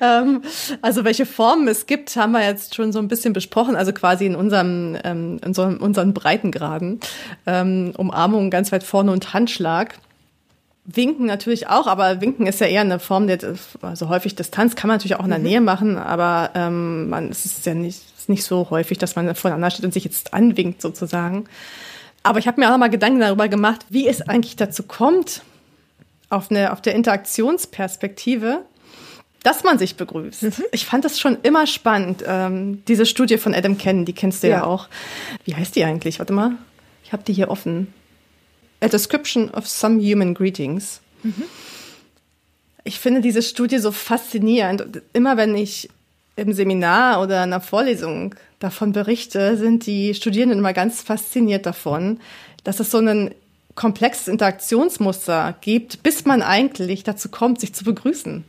[0.02, 0.42] ähm,
[0.82, 4.26] also welche Formen es gibt, haben wir jetzt schon so ein bisschen besprochen, also quasi
[4.26, 7.00] in unserem, ähm, in so, unseren Breitengraden.
[7.46, 9.98] Ähm, Umarmung ganz weit vorne und Handschlag.
[10.86, 13.40] Winken natürlich auch, aber Winken ist ja eher eine Form der,
[13.82, 17.46] also häufig Distanz kann man natürlich auch in der Nähe machen, aber ähm, man, es
[17.46, 20.82] ist ja nicht, ist nicht so häufig, dass man voneinander steht und sich jetzt anwinkt
[20.82, 21.46] sozusagen.
[22.24, 25.44] Aber ich habe mir auch mal Gedanken darüber gemacht, wie es eigentlich dazu kommt,
[26.30, 28.66] auf, eine, auf der Interaktionsperspektive,
[29.44, 30.46] dass man sich begrüßt.
[30.72, 32.24] Ich fand das schon immer spannend.
[32.28, 34.64] Ähm, diese Studie von Adam Cannon, die kennst du ja, Ja.
[34.66, 34.88] auch.
[35.46, 36.20] Wie heißt die eigentlich?
[36.20, 36.52] Warte mal,
[37.04, 37.94] ich habe die hier offen.
[38.82, 41.02] A Description of Some Human Greetings.
[42.84, 44.82] Ich finde diese Studie so faszinierend.
[44.82, 45.90] Und Immer wenn ich
[46.36, 52.20] im Seminar oder in einer Vorlesung davon berichte, sind die Studierenden immer ganz fasziniert davon,
[52.64, 53.34] dass es so ein
[53.76, 58.44] komplexes Interaktionsmuster gibt, bis man eigentlich dazu kommt, sich zu begrüßen.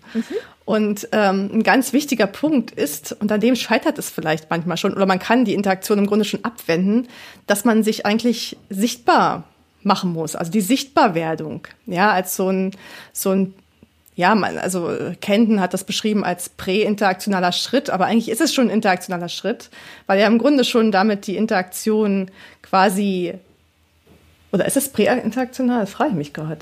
[0.64, 4.94] Und ähm, ein ganz wichtiger Punkt ist, und an dem scheitert es vielleicht manchmal schon,
[4.94, 7.08] oder man kann die Interaktion im Grunde schon abwenden,
[7.46, 9.44] dass man sich eigentlich sichtbar
[9.82, 10.36] machen muss.
[10.36, 12.72] Also die Sichtbarwerdung, ja, als so ein,
[13.12, 13.54] so ein
[14.20, 18.52] ja, man, also äh, Kenton hat das beschrieben als präinteraktionaler Schritt, aber eigentlich ist es
[18.52, 19.70] schon ein interaktionaler Schritt,
[20.06, 22.30] weil ja im Grunde schon damit die Interaktion
[22.62, 23.32] quasi,
[24.52, 25.80] oder ist es präinteraktional?
[25.80, 26.58] Das frage ich mich gerade.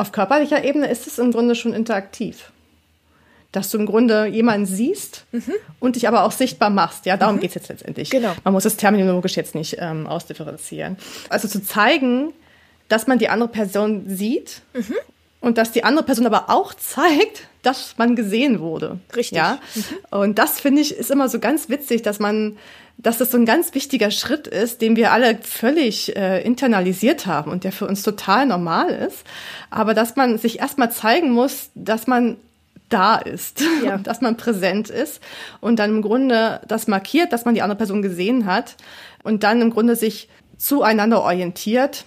[0.00, 2.52] Auf körperlicher Ebene ist es im Grunde schon interaktiv.
[3.52, 5.26] Dass du im Grunde jemanden siehst
[5.78, 7.04] und dich aber auch sichtbar machst.
[7.04, 8.08] Ja, darum geht's jetzt letztendlich.
[8.08, 8.32] Genau.
[8.42, 10.96] Man muss es terminologisch jetzt nicht ähm, ausdifferenzieren.
[11.28, 12.32] Also zu zeigen,
[12.88, 14.62] dass man die andere Person sieht
[15.42, 18.98] und dass die andere Person aber auch zeigt, dass man gesehen wurde.
[19.14, 19.36] Richtig.
[19.36, 19.58] Ja?
[20.10, 22.56] Und das finde ich ist immer so ganz witzig, dass man,
[22.98, 27.50] dass das so ein ganz wichtiger Schritt ist, den wir alle völlig äh, internalisiert haben
[27.50, 29.24] und der für uns total normal ist.
[29.70, 32.36] Aber dass man sich erstmal zeigen muss, dass man
[32.88, 33.98] da ist, Ja.
[34.02, 35.20] dass man präsent ist
[35.60, 38.76] und dann im Grunde das markiert, dass man die andere Person gesehen hat
[39.22, 42.04] und dann im Grunde sich zueinander orientiert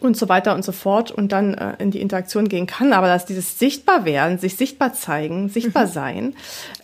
[0.00, 2.92] und so weiter und so fort und dann äh, in die Interaktion gehen kann.
[2.92, 6.34] Aber dass dieses Sichtbarwerden, sich sichtbar zeigen, sichtbar sein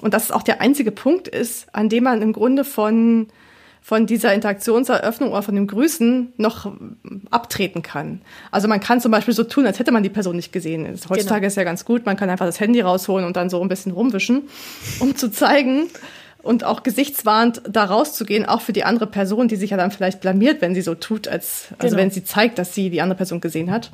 [0.01, 3.29] und dass es auch der einzige Punkt ist, an dem man im Grunde von
[3.85, 6.71] von dieser Interaktionseröffnung oder von dem Grüßen noch
[7.33, 8.23] abtreten kann.
[8.53, 10.87] Also man kann zum Beispiel so tun, als hätte man die Person nicht gesehen.
[11.09, 11.47] Heutzutage Genau.
[11.49, 13.91] ist ja ganz gut, man kann einfach das Handy rausholen und dann so ein bisschen
[13.91, 14.43] rumwischen,
[15.01, 15.89] um zu zeigen
[16.43, 20.21] und auch gesichtswahrend da rauszugehen, auch für die andere Person, die sich ja dann vielleicht
[20.21, 22.03] blamiert, wenn sie so tut, als also Genau.
[22.03, 23.91] wenn sie zeigt, dass sie die andere Person gesehen hat.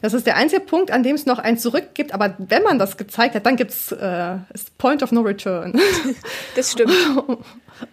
[0.00, 2.14] Das ist der einzige Punkt, an dem es noch ein Zurück gibt.
[2.14, 4.36] Aber wenn man das gezeigt hat, dann gibt's äh,
[4.78, 5.78] Point of No Return.
[6.56, 6.92] Das stimmt.
[7.26, 7.38] Und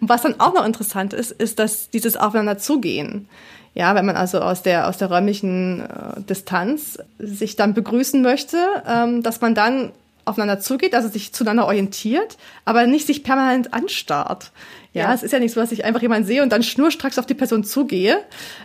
[0.00, 3.28] was dann auch noch interessant ist, ist, dass dieses Aufeinander zugehen.
[3.74, 8.56] Ja, wenn man also aus der, aus der räumlichen äh, Distanz sich dann begrüßen möchte,
[8.88, 9.92] ähm, dass man dann
[10.26, 14.50] aufeinander zugeht, also sich zueinander orientiert, aber nicht sich permanent anstarrt.
[14.92, 17.18] Ja, ja, es ist ja nicht so, dass ich einfach jemanden sehe und dann schnurstracks
[17.18, 18.18] auf die Person zugehe.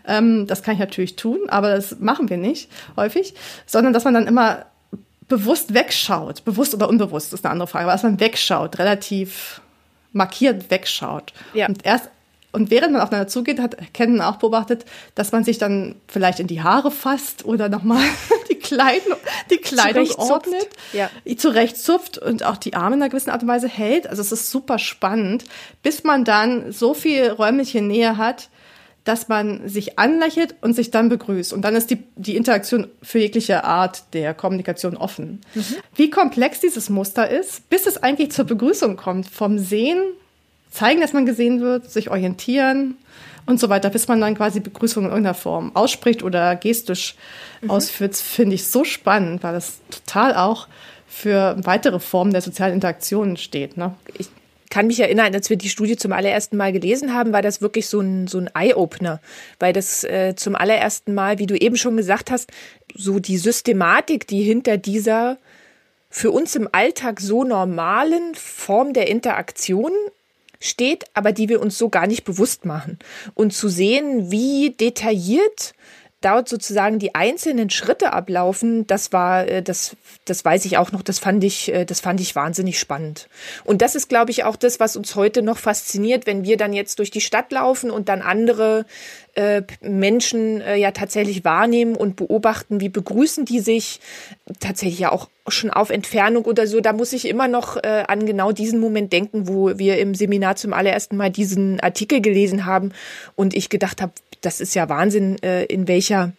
[0.07, 4.13] Ähm, das kann ich natürlich tun, aber das machen wir nicht häufig, sondern dass man
[4.13, 4.65] dann immer
[5.27, 9.61] bewusst wegschaut, bewusst oder unbewusst ist eine andere Frage, aber dass man wegschaut, relativ
[10.11, 11.31] markiert wegschaut.
[11.53, 11.67] Ja.
[11.67, 12.09] Und erst
[12.53, 16.47] und während man aufeinander zugeht, hat Ken auch beobachtet, dass man sich dann vielleicht in
[16.47, 18.03] die Haare fasst oder nochmal
[18.75, 19.17] Kleidung,
[19.49, 21.09] die Kleidung ordnet, ja.
[21.37, 24.07] zurechtzupft und auch die Arme in einer gewissen Art und Weise hält.
[24.07, 25.45] Also es ist super spannend,
[25.83, 28.49] bis man dann so viel räumliche Nähe hat,
[29.03, 31.53] dass man sich anlächelt und sich dann begrüßt.
[31.53, 35.41] Und dann ist die, die Interaktion für jegliche Art der Kommunikation offen.
[35.55, 35.75] Mhm.
[35.95, 40.03] Wie komplex dieses Muster ist, bis es eigentlich zur Begrüßung kommt, vom Sehen
[40.69, 42.95] zeigen, dass man gesehen wird, sich orientieren
[43.51, 47.15] und so weiter, bis man dann quasi Begrüßung in irgendeiner Form ausspricht oder gestisch
[47.61, 47.69] mhm.
[47.69, 50.67] ausführt, finde ich so spannend, weil das total auch
[51.07, 53.77] für weitere Formen der sozialen Interaktion steht.
[53.77, 53.93] Ne?
[54.17, 54.29] Ich
[54.71, 57.87] kann mich erinnern, als wir die Studie zum allerersten Mal gelesen haben, war das wirklich
[57.87, 59.19] so ein, so ein Eye-Opener,
[59.59, 62.49] weil das äh, zum allerersten Mal, wie du eben schon gesagt hast,
[62.95, 65.37] so die Systematik, die hinter dieser
[66.09, 69.91] für uns im Alltag so normalen Form der Interaktion
[70.61, 72.97] steht, aber die wir uns so gar nicht bewusst machen.
[73.33, 75.73] Und zu sehen, wie detailliert
[76.21, 79.95] dort sozusagen die einzelnen Schritte ablaufen, das war, äh, das,
[80.25, 83.27] das weiß ich auch noch, das fand ich, äh, das fand ich wahnsinnig spannend.
[83.65, 86.73] Und das ist, glaube ich, auch das, was uns heute noch fasziniert, wenn wir dann
[86.73, 88.85] jetzt durch die Stadt laufen und dann andere
[89.33, 93.99] äh, Menschen äh, ja tatsächlich wahrnehmen und beobachten, wie begrüßen die sich,
[94.59, 96.81] tatsächlich ja auch schon auf Entfernung oder so.
[96.81, 100.55] Da muss ich immer noch äh, an genau diesen Moment denken, wo wir im Seminar
[100.55, 102.91] zum allerersten Mal diesen Artikel gelesen haben
[103.35, 106.33] und ich gedacht habe, das ist ja Wahnsinn, äh, in welcher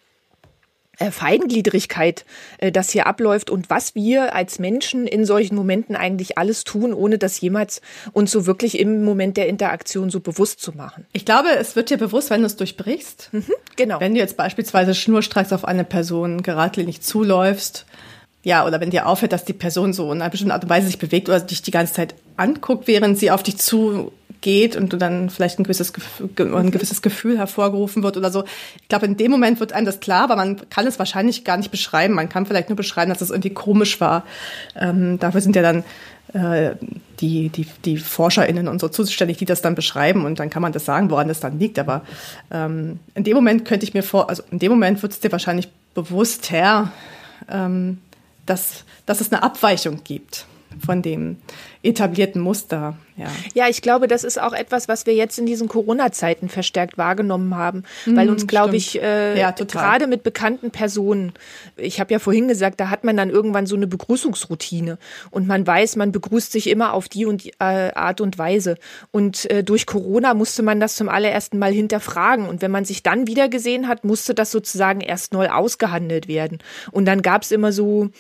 [1.11, 2.25] Feingliedrigkeit
[2.59, 6.93] äh, das hier abläuft und was wir als Menschen in solchen Momenten eigentlich alles tun,
[6.93, 7.81] ohne das jemals
[8.13, 11.07] uns so wirklich im Moment der Interaktion so bewusst zu machen.
[11.13, 13.31] Ich glaube, es wird dir bewusst, wenn du es durchbrichst.
[13.33, 13.45] Mhm,
[13.77, 14.01] genau.
[14.01, 17.87] Wenn du jetzt beispielsweise schnurstracks auf eine Person geradlinig zuläufst,
[18.45, 20.89] ja, oder wenn dir auffällt, dass die Person so in einer bestimmten Art und Weise
[20.89, 24.13] sich bewegt oder dich die ganze Zeit anguckt, während sie auf dich zu
[24.43, 25.93] geht und du dann vielleicht ein gewisses,
[26.37, 28.45] ein gewisses Gefühl hervorgerufen wird oder so.
[28.81, 31.57] Ich glaube, in dem Moment wird einem das klar, aber man kann es wahrscheinlich gar
[31.57, 32.15] nicht beschreiben.
[32.15, 34.25] Man kann vielleicht nur beschreiben, dass es irgendwie komisch war.
[34.79, 35.85] Ähm, dafür sind ja dann
[36.35, 36.77] äh,
[37.21, 40.73] die, die, die ForscherInnen und so zuständig, die das dann beschreiben und dann kann man
[40.73, 41.79] das sagen, woran das dann liegt.
[41.79, 42.03] Aber
[42.51, 45.33] ähm, in dem Moment könnte ich mir vor, also in dem Moment wird es dir
[45.33, 46.93] wahrscheinlich bewusst her,
[47.51, 47.99] ähm,
[48.45, 50.47] dass, dass es eine Abweichung gibt
[50.85, 51.37] von dem
[51.83, 52.97] etablierten Muster.
[53.17, 53.27] Ja.
[53.55, 57.57] ja, ich glaube, das ist auch etwas, was wir jetzt in diesen Corona-Zeiten verstärkt wahrgenommen
[57.57, 61.33] haben, weil uns, mhm, glaube ich, äh, ja, gerade mit bekannten Personen,
[61.77, 64.97] ich habe ja vorhin gesagt, da hat man dann irgendwann so eine Begrüßungsroutine
[65.31, 68.77] und man weiß, man begrüßt sich immer auf die und die äh, Art und Weise.
[69.11, 73.03] Und äh, durch Corona musste man das zum allerersten Mal hinterfragen und wenn man sich
[73.03, 76.59] dann wieder gesehen hat, musste das sozusagen erst neu ausgehandelt werden.
[76.93, 78.11] Und dann gab es immer so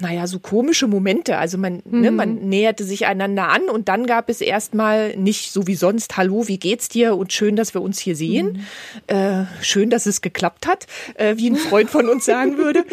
[0.00, 1.38] naja, so komische Momente.
[1.38, 2.00] Also man, mhm.
[2.00, 2.48] ne, man mhm.
[2.48, 6.58] näherte sich einander an und dann gab es erstmal nicht so wie sonst, hallo, wie
[6.58, 8.64] geht's dir und schön, dass wir uns hier sehen.
[9.08, 9.16] Mhm.
[9.16, 12.84] Äh, schön, dass es geklappt hat, äh, wie ein Freund von uns sagen würde.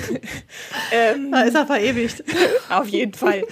[0.92, 2.24] ähm, da ist er verewigt.
[2.68, 3.44] Auf jeden Fall.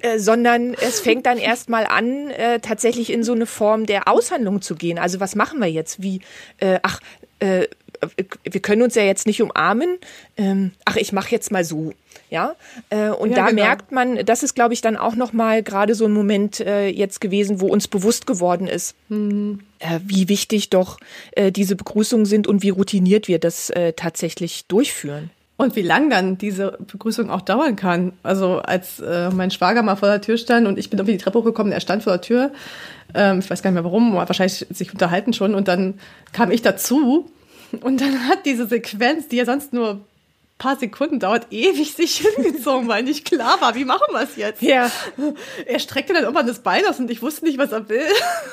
[0.00, 4.62] Äh, sondern es fängt dann erstmal an, äh, tatsächlich in so eine Form der Aushandlung
[4.62, 4.98] zu gehen.
[4.98, 6.02] Also was machen wir jetzt?
[6.02, 6.20] Wie,
[6.58, 7.00] äh, ach,
[7.40, 7.66] äh,
[8.44, 9.98] wir können uns ja jetzt nicht umarmen.
[10.36, 11.92] Ähm, ach, ich mache jetzt mal so.
[12.28, 12.54] Ja,
[12.90, 13.62] äh, und ja, da genau.
[13.64, 16.88] merkt man, das ist, glaube ich, dann auch noch mal gerade so ein Moment äh,
[16.88, 19.60] jetzt gewesen, wo uns bewusst geworden ist, mhm.
[19.80, 20.98] äh, wie wichtig doch
[21.32, 25.30] äh, diese Begrüßungen sind und wie routiniert wir das äh, tatsächlich durchführen.
[25.56, 28.12] Und wie lang dann diese Begrüßung auch dauern kann.
[28.22, 31.22] Also als äh, mein Schwager mal vor der Tür stand und ich bin irgendwie die
[31.22, 32.52] Treppe hochgekommen, er stand vor der Tür.
[33.12, 35.54] Ähm, ich weiß gar nicht mehr warum, wahrscheinlich sich unterhalten schon.
[35.54, 36.00] Und dann
[36.32, 37.30] kam ich dazu
[37.80, 40.00] und dann hat diese Sequenz, die ja sonst nur
[40.60, 44.62] paar Sekunden dauert, ewig sich hingezogen, weil nicht klar war, wie machen wir es jetzt?
[44.62, 44.90] Ja.
[45.66, 48.02] Er streckte dann irgendwann das Bein aus und ich wusste nicht, was er will.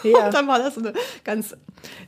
[0.03, 0.25] Ja.
[0.25, 0.93] Und dann war das so eine
[1.23, 1.55] ganz,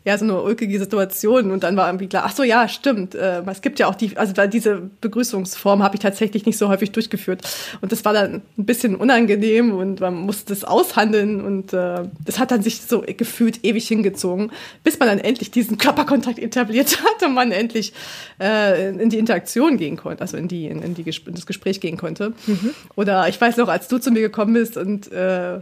[0.05, 3.13] ja, so eine ulkige Situation und dann war irgendwie klar, ach so, ja, stimmt.
[3.13, 6.91] Äh, es gibt ja auch die, also diese Begrüßungsform habe ich tatsächlich nicht so häufig
[6.91, 7.41] durchgeführt
[7.81, 12.39] und das war dann ein bisschen unangenehm und man musste es aushandeln und äh, das
[12.39, 14.51] hat dann sich so gefühlt ewig hingezogen,
[14.83, 17.91] bis man dann endlich diesen Körperkontakt etabliert hat und man endlich
[18.39, 21.45] äh, in die Interaktion ging gehen konnte, also in, die, in, in, die, in das
[21.45, 22.33] Gespräch gehen konnte.
[22.45, 22.73] Mhm.
[22.95, 25.59] Oder ich weiß noch, als du zu mir gekommen bist und äh,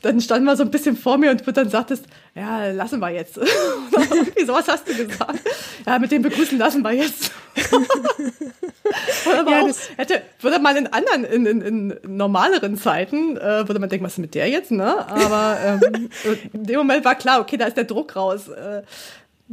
[0.00, 2.04] dann standen wir so ein bisschen vor mir und du dann sagtest,
[2.36, 3.36] ja, lassen wir jetzt.
[4.10, 5.40] Irgendwie sowas hast du gesagt.
[5.84, 7.32] Ja, mit dem Begrüßen lassen wir jetzt.
[9.26, 13.80] Oder ja, auch, hätte, würde man in anderen, in, in, in normaleren Zeiten, äh, würde
[13.80, 15.06] man denken, was ist mit der jetzt, ne?
[15.08, 16.10] Aber ähm,
[16.52, 18.48] in dem Moment war klar, okay, da ist der Druck raus.
[18.48, 18.82] Äh,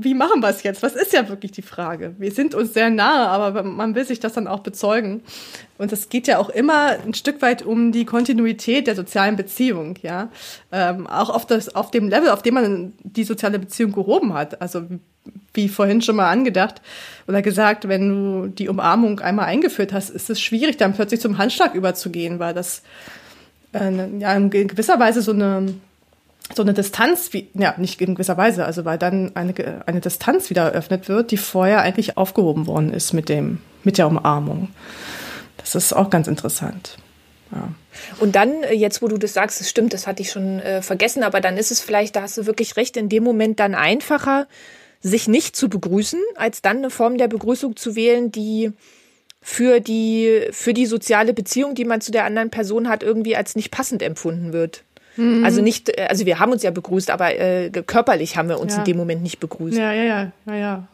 [0.02, 0.82] wie machen wir es jetzt?
[0.82, 2.16] Was ist ja wirklich die Frage?
[2.18, 5.22] Wir sind uns sehr nahe, aber man will sich das dann auch bezeugen.
[5.78, 9.96] Und es geht ja auch immer ein Stück weit um die Kontinuität der sozialen Beziehung,
[10.02, 10.30] ja.
[10.72, 14.62] Ähm, auch auf, das, auf dem Level, auf dem man die soziale Beziehung gehoben hat.
[14.62, 14.84] Also
[15.54, 16.82] wie vorhin schon mal angedacht
[17.28, 21.38] oder gesagt, wenn du die Umarmung einmal eingeführt hast, ist es schwierig, dann plötzlich zum
[21.38, 22.84] Handschlag überzugehen, weil das
[23.74, 25.74] äh, ja in gewisser Weise so eine
[26.56, 29.54] so eine Distanz, wie, ja, nicht in gewisser Weise, also weil dann eine,
[29.86, 34.08] eine Distanz wieder eröffnet wird, die vorher eigentlich aufgehoben worden ist mit dem, mit der
[34.08, 34.70] Umarmung.
[35.58, 36.98] Das ist auch ganz interessant.
[37.52, 37.70] Ja.
[38.20, 40.82] Und dann, äh, jetzt wo du das sagst, das stimmt, das hatte ich schon äh,
[40.82, 43.76] vergessen, aber dann ist es vielleicht, da hast du wirklich recht, in dem Moment dann
[43.76, 44.48] einfacher,
[45.02, 48.72] sich nicht zu begrüßen, als dann eine Form der Begrüßung zu wählen, die
[49.42, 53.56] für die, für die soziale Beziehung, die man zu der anderen Person hat, irgendwie als
[53.56, 54.84] nicht passend empfunden wird.
[55.20, 55.44] Mhm.
[55.44, 58.74] Also nicht, äh, also wir haben uns ja begrüßt, aber äh, körperlich haben wir uns
[58.74, 58.80] ja.
[58.80, 59.78] in dem Moment nicht begrüßt.
[59.78, 60.88] Ja, ja, ja, ja, ja.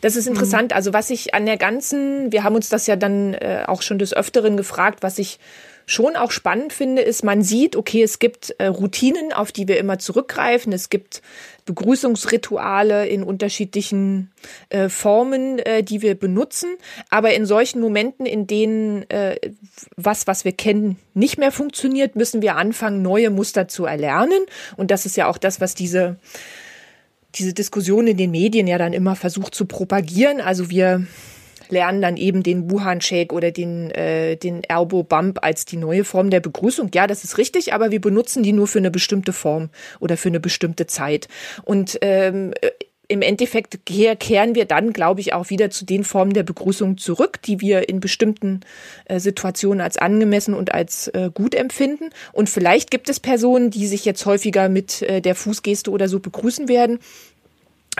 [0.00, 0.70] Das ist interessant.
[0.70, 0.76] Mhm.
[0.76, 3.98] Also was ich an der ganzen, wir haben uns das ja dann äh, auch schon
[3.98, 5.38] des Öfteren gefragt, was ich
[5.86, 9.78] schon auch spannend finde, ist, man sieht, okay, es gibt äh, Routinen, auf die wir
[9.78, 10.72] immer zurückgreifen.
[10.72, 11.22] Es gibt
[11.64, 14.30] Begrüßungsrituale in unterschiedlichen
[14.68, 16.70] äh, Formen, äh, die wir benutzen.
[17.10, 19.36] Aber in solchen Momenten, in denen äh,
[19.96, 24.40] was, was wir kennen, nicht mehr funktioniert, müssen wir anfangen, neue Muster zu erlernen.
[24.76, 26.16] Und das ist ja auch das, was diese
[27.34, 30.40] diese Diskussion in den Medien ja dann immer versucht zu propagieren.
[30.40, 31.06] Also wir
[31.68, 36.40] lernen dann eben den Wuhan-Shake oder den, äh, den Erbo-Bump als die neue Form der
[36.40, 36.90] Begrüßung.
[36.94, 40.28] Ja, das ist richtig, aber wir benutzen die nur für eine bestimmte Form oder für
[40.28, 41.28] eine bestimmte Zeit.
[41.64, 42.52] Und ähm,
[43.12, 47.42] im Endeffekt kehren wir dann, glaube ich, auch wieder zu den Formen der Begrüßung zurück,
[47.42, 48.60] die wir in bestimmten
[49.04, 52.08] äh, Situationen als angemessen und als äh, gut empfinden.
[52.32, 56.20] Und vielleicht gibt es Personen, die sich jetzt häufiger mit äh, der Fußgeste oder so
[56.20, 57.00] begrüßen werden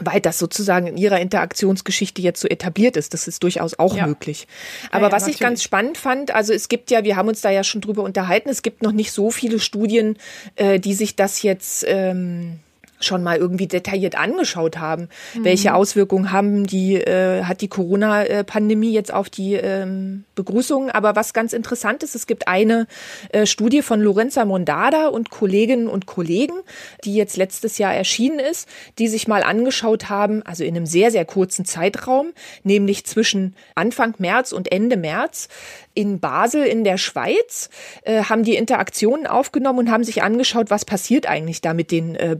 [0.01, 3.13] weil das sozusagen in ihrer Interaktionsgeschichte jetzt so etabliert ist.
[3.13, 4.07] Das ist durchaus auch ja.
[4.07, 4.47] möglich.
[4.89, 5.35] Aber ja, was natürlich.
[5.35, 8.01] ich ganz spannend fand, also es gibt ja, wir haben uns da ja schon drüber
[8.01, 10.17] unterhalten, es gibt noch nicht so viele Studien,
[10.55, 12.57] äh, die sich das jetzt ähm,
[13.03, 15.09] schon mal irgendwie detailliert angeschaut haben.
[15.33, 15.45] Mhm.
[15.45, 20.89] Welche Auswirkungen haben die, äh, hat die Corona-Pandemie jetzt auf die ähm, Begrüßungen?
[20.89, 22.87] Aber was ganz interessant ist, es gibt eine
[23.29, 26.55] äh, Studie von Lorenza Mondada und Kolleginnen und Kollegen,
[27.03, 28.67] die jetzt letztes Jahr erschienen ist,
[28.99, 34.15] die sich mal angeschaut haben, also in einem sehr, sehr kurzen Zeitraum, nämlich zwischen Anfang
[34.17, 35.47] März und Ende März,
[35.93, 37.69] in Basel in der Schweiz,
[38.03, 42.15] äh, haben die Interaktionen aufgenommen und haben sich angeschaut, was passiert eigentlich da mit den
[42.15, 42.35] äh,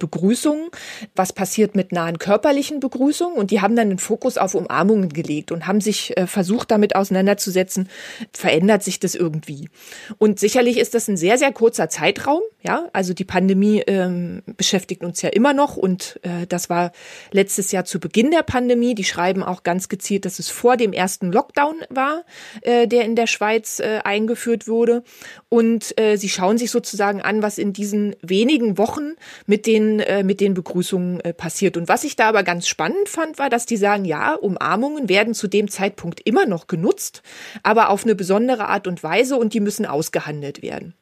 [0.53, 0.69] Begrüßungen,
[1.15, 5.51] was passiert mit nahen körperlichen Begrüßungen und die haben dann den Fokus auf Umarmungen gelegt
[5.51, 7.89] und haben sich äh, versucht damit auseinanderzusetzen,
[8.33, 9.69] verändert sich das irgendwie.
[10.17, 15.03] Und sicherlich ist das ein sehr, sehr kurzer Zeitraum, ja, also die Pandemie ähm, beschäftigt
[15.03, 16.93] uns ja immer noch und äh, das war
[17.31, 18.95] letztes Jahr zu Beginn der Pandemie.
[18.95, 22.23] Die schreiben auch ganz gezielt, dass es vor dem ersten Lockdown war,
[22.61, 25.03] äh, der in der Schweiz äh, eingeführt wurde.
[25.49, 30.23] Und äh, sie schauen sich sozusagen an, was in diesen wenigen Wochen mit den, äh,
[30.23, 31.77] mit den Begrüßungen äh, passiert.
[31.77, 35.33] Und was ich da aber ganz spannend fand, war, dass die sagen, ja, Umarmungen werden
[35.33, 37.23] zu dem Zeitpunkt immer noch genutzt,
[37.63, 40.95] aber auf eine besondere Art und Weise und die müssen ausgehandelt werden.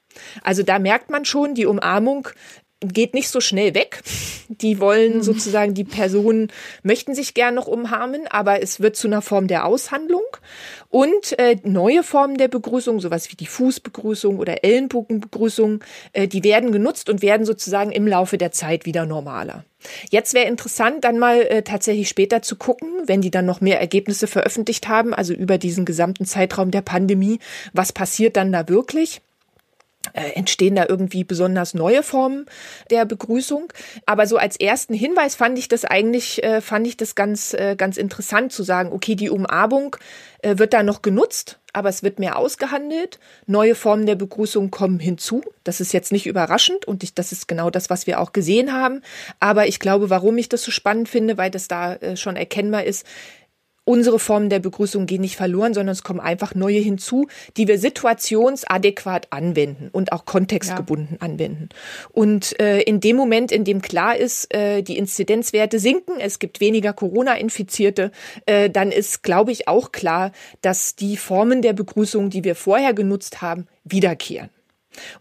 [0.44, 2.28] Also da merkt man schon, die Umarmung
[2.82, 4.02] geht nicht so schnell weg.
[4.50, 5.22] Die wollen mhm.
[5.22, 6.52] sozusagen, die Personen
[6.84, 10.24] möchten sich gern noch umarmen, aber es wird zu einer Form der Aushandlung.
[10.90, 16.72] Und äh, neue Formen der Begrüßung, sowas wie die Fußbegrüßung oder Ellenbogenbegrüßung, äh, die werden
[16.72, 19.64] genutzt und werden sozusagen im Laufe der Zeit wieder normaler.
[20.10, 23.80] Jetzt wäre interessant, dann mal äh, tatsächlich später zu gucken, wenn die dann noch mehr
[23.80, 27.40] Ergebnisse veröffentlicht haben, also über diesen gesamten Zeitraum der Pandemie,
[27.74, 29.22] was passiert dann da wirklich?
[30.14, 32.48] Äh, entstehen da irgendwie besonders neue Formen
[32.90, 33.72] der Begrüßung.
[34.08, 37.76] Aber so als ersten Hinweis fand ich das eigentlich, äh, fand ich das ganz, äh,
[37.78, 39.96] ganz interessant zu sagen, okay, die Umarmung
[40.42, 43.20] äh, wird da noch genutzt, aber es wird mehr ausgehandelt.
[43.46, 45.44] Neue Formen der Begrüßung kommen hinzu.
[45.64, 48.74] Das ist jetzt nicht überraschend und ich, das ist genau das, was wir auch gesehen
[48.74, 49.04] haben.
[49.40, 52.84] Aber ich glaube, warum ich das so spannend finde, weil das da äh, schon erkennbar
[52.86, 53.06] ist,
[53.92, 57.28] unsere Formen der Begrüßung gehen nicht verloren, sondern es kommen einfach neue hinzu,
[57.58, 61.28] die wir situationsadäquat anwenden und auch kontextgebunden ja.
[61.28, 61.68] anwenden.
[62.14, 66.62] Und äh, in dem Moment, in dem klar ist, äh, die Inzidenzwerte sinken, es gibt
[66.62, 68.12] weniger Corona-Infizierte,
[68.46, 70.32] äh, dann ist, glaube ich, auch klar,
[70.62, 74.52] dass die Formen der Begrüßung, die wir vorher genutzt haben, wiederkehren.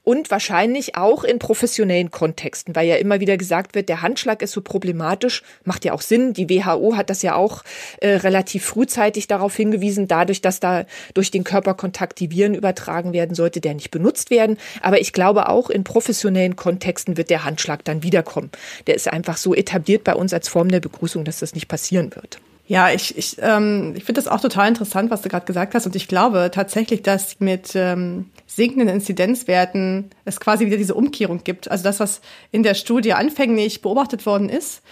[0.03, 4.53] Und wahrscheinlich auch in professionellen Kontexten, weil ja immer wieder gesagt wird, der Handschlag ist
[4.53, 6.33] so problematisch, macht ja auch Sinn.
[6.33, 7.63] Die WHO hat das ja auch
[8.01, 13.35] äh, relativ frühzeitig darauf hingewiesen, dadurch, dass da durch den Körperkontakt die Viren übertragen werden,
[13.35, 14.59] sollte der nicht benutzt werden.
[14.83, 18.51] Aber ich glaube auch in professionellen Kontexten wird der Handschlag dann wiederkommen.
[18.87, 22.15] Der ist einfach so etabliert bei uns als Form der Begrüßung, dass das nicht passieren
[22.15, 22.41] wird.
[22.71, 25.87] Ja, ich, ich, ähm, ich finde das auch total interessant, was du gerade gesagt hast.
[25.87, 31.71] Und ich glaube tatsächlich, dass mit ähm, sinkenden Inzidenzwerten es quasi wieder diese Umkehrung gibt.
[31.71, 32.21] Also das, was
[32.51, 34.83] in der Studie anfänglich beobachtet worden ist,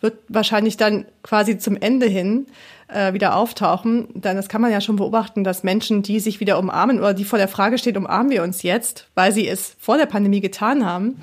[0.00, 2.46] wird wahrscheinlich dann quasi zum Ende hin
[2.86, 4.08] äh, wieder auftauchen.
[4.14, 7.24] Dann das kann man ja schon beobachten, dass Menschen, die sich wieder umarmen oder die
[7.24, 10.86] vor der Frage stehen, umarmen wir uns jetzt, weil sie es vor der Pandemie getan
[10.86, 11.20] haben,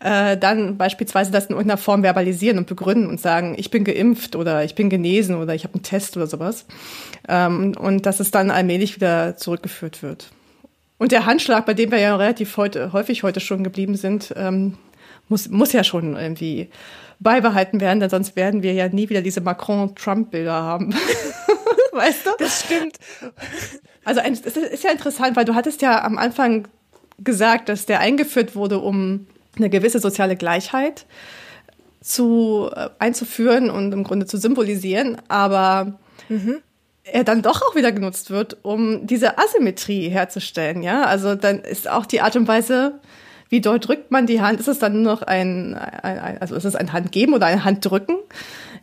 [0.00, 4.36] äh, dann beispielsweise das in irgendeiner Form verbalisieren und begründen und sagen, ich bin geimpft
[4.36, 6.66] oder ich bin genesen oder ich habe einen Test oder sowas.
[7.26, 10.28] Ähm, und dass es dann allmählich wieder zurückgeführt wird.
[10.98, 14.78] Und der Handschlag, bei dem wir ja relativ heute, häufig heute schon geblieben sind, ähm,
[15.28, 16.70] muss, muss ja schon irgendwie
[17.20, 20.94] beibehalten werden, denn sonst werden wir ja nie wieder diese Macron-Trump-Bilder haben.
[21.92, 22.30] weißt du?
[22.38, 22.98] Das stimmt.
[24.04, 26.68] Also es ist ja interessant, weil du hattest ja am Anfang
[27.18, 29.26] gesagt, dass der eingeführt wurde, um
[29.56, 31.06] eine gewisse soziale Gleichheit
[32.00, 36.58] zu, äh, einzuführen und im Grunde zu symbolisieren, aber mhm.
[37.04, 40.82] Er dann doch auch wieder genutzt wird, um diese Asymmetrie herzustellen.
[40.82, 43.00] Ja, also dann ist auch die Art und Weise,
[43.48, 46.54] wie dort drückt man die Hand, ist es dann nur noch ein, ein, ein also
[46.54, 48.16] ist es ein Handgeben oder ein Handdrücken?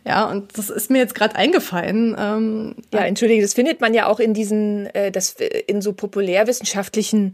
[0.06, 2.16] Ja, und das ist mir jetzt gerade eingefallen.
[2.18, 7.32] Ähm, ja, entschuldige, das findet man ja auch in diesen, äh, das in so populärwissenschaftlichen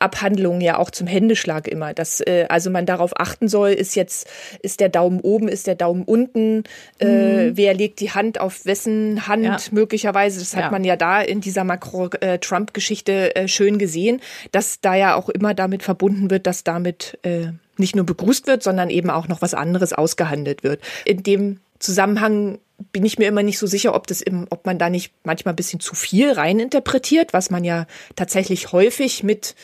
[0.00, 1.94] Abhandlungen ja auch zum Händeschlag immer.
[1.94, 4.28] Dass äh, also man darauf achten soll, ist jetzt
[4.62, 6.64] ist der Daumen oben, ist der Daumen unten,
[6.98, 7.06] äh,
[7.50, 7.56] mhm.
[7.56, 9.58] wer legt die Hand auf wessen Hand ja.
[9.70, 10.40] möglicherweise.
[10.40, 10.70] Das hat ja.
[10.70, 14.20] man ja da in dieser Macron-Trump-Geschichte äh, schön gesehen,
[14.52, 18.62] dass da ja auch immer damit verbunden wird, dass damit äh, nicht nur begrüßt wird,
[18.62, 20.80] sondern eben auch noch was anderes ausgehandelt wird.
[21.04, 22.58] In dem Zusammenhang
[22.92, 25.54] bin ich mir immer nicht so sicher, ob das im, ob man da nicht manchmal
[25.54, 29.54] ein bisschen zu viel reininterpretiert, was man ja tatsächlich häufig mit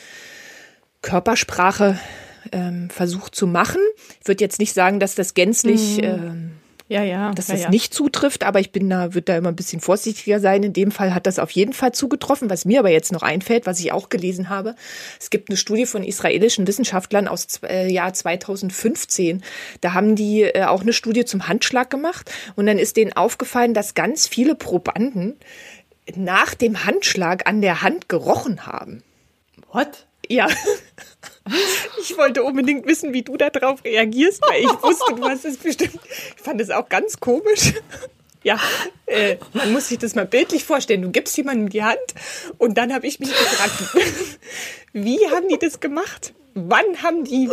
[1.01, 1.99] Körpersprache
[2.51, 3.81] ähm, versucht zu machen.
[4.21, 6.03] Ich würde jetzt nicht sagen, dass das gänzlich mhm.
[6.03, 6.51] ähm,
[6.89, 7.69] ja, ja, dass das ja, ja.
[7.69, 10.63] nicht zutrifft, aber ich bin da, würde da immer ein bisschen vorsichtiger sein.
[10.63, 12.49] In dem Fall hat das auf jeden Fall zugetroffen.
[12.49, 14.75] Was mir aber jetzt noch einfällt, was ich auch gelesen habe,
[15.19, 19.43] es gibt eine Studie von israelischen Wissenschaftlern aus äh, Jahr 2015.
[19.81, 23.73] Da haben die äh, auch eine Studie zum Handschlag gemacht und dann ist denen aufgefallen,
[23.73, 25.35] dass ganz viele Probanden
[26.15, 29.03] nach dem Handschlag an der Hand gerochen haben.
[29.73, 30.06] What?
[30.27, 30.47] Ja.
[32.01, 35.97] Ich wollte unbedingt wissen, wie du darauf reagierst, weil ich wusste, du hast es bestimmt.
[36.35, 37.73] Ich fand es auch ganz komisch.
[38.43, 38.59] Ja,
[39.05, 41.01] äh, man muss sich das mal bildlich vorstellen.
[41.01, 41.99] Du gibst jemandem die Hand
[42.57, 43.73] und dann habe ich mich gefragt,
[44.93, 46.33] wie haben die das gemacht?
[46.53, 47.49] Wann haben die,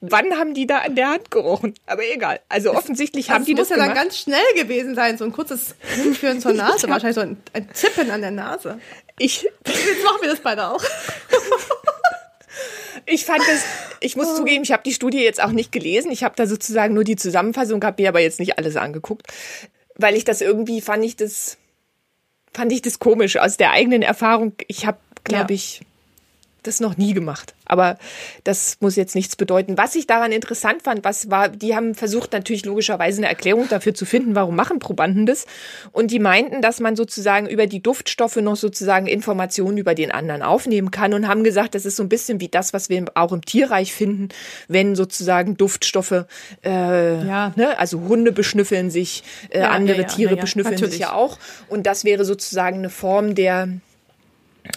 [0.00, 1.74] wann haben die da an der Hand gerochen?
[1.86, 2.40] Aber egal.
[2.48, 5.24] Also offensichtlich das, haben die das, das muss ja dann ganz schnell gewesen sein, so
[5.24, 8.80] ein kurzes Hinführen zur Nase, wahrscheinlich so ein, ein Zippen an der Nase.
[9.18, 10.82] Ich, jetzt machen wir das beide auch.
[13.12, 13.64] Ich fand das,
[14.00, 14.36] ich muss oh.
[14.36, 16.12] zugeben, ich habe die Studie jetzt auch nicht gelesen.
[16.12, 19.26] Ich habe da sozusagen nur die Zusammenfassung, habe mir aber jetzt nicht alles angeguckt,
[19.96, 21.58] weil ich das irgendwie fand ich das,
[22.52, 24.52] fand ich das komisch aus der eigenen Erfahrung.
[24.68, 25.56] Ich habe, glaube ja.
[25.56, 25.80] ich,
[26.62, 27.54] das noch nie gemacht.
[27.64, 27.98] Aber
[28.44, 29.78] das muss jetzt nichts bedeuten.
[29.78, 33.94] Was ich daran interessant fand, was war, die haben versucht natürlich logischerweise eine Erklärung dafür
[33.94, 35.46] zu finden, warum machen Probanden das.
[35.92, 40.42] Und die meinten, dass man sozusagen über die Duftstoffe noch sozusagen Informationen über den anderen
[40.42, 43.32] aufnehmen kann und haben gesagt, das ist so ein bisschen wie das, was wir auch
[43.32, 44.28] im Tierreich finden,
[44.68, 46.24] wenn sozusagen Duftstoffe,
[46.64, 47.52] äh, ja.
[47.56, 50.94] ne, also Hunde beschnüffeln sich, äh, ja, andere ja, Tiere beschnüffeln natürlich.
[50.94, 51.38] sich ja auch.
[51.68, 53.68] Und das wäre sozusagen eine Form der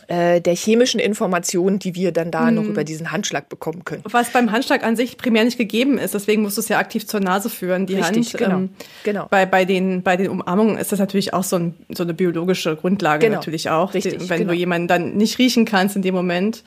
[0.08, 2.56] äh, der chemischen Informationen, die wir dann da hm.
[2.56, 4.04] noch über diesen Handschlag bekommen können.
[4.06, 7.08] Was beim Handschlag an sich primär nicht gegeben ist, deswegen musst du es ja aktiv
[7.08, 8.38] zur Nase führen, die Richtig, Hand.
[8.38, 8.58] Genau.
[8.58, 8.70] Ähm,
[9.04, 9.28] genau.
[9.30, 12.76] Bei, bei, den, bei den Umarmungen ist das natürlich auch so, ein, so eine biologische
[12.76, 13.38] Grundlage genau.
[13.38, 13.94] natürlich auch.
[13.94, 14.52] Richtig, wenn genau.
[14.52, 16.64] du jemanden dann nicht riechen kannst in dem Moment,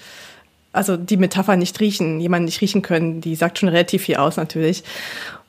[0.73, 4.37] also die Metapher nicht riechen, jemanden nicht riechen können, die sagt schon relativ viel aus
[4.37, 4.85] natürlich.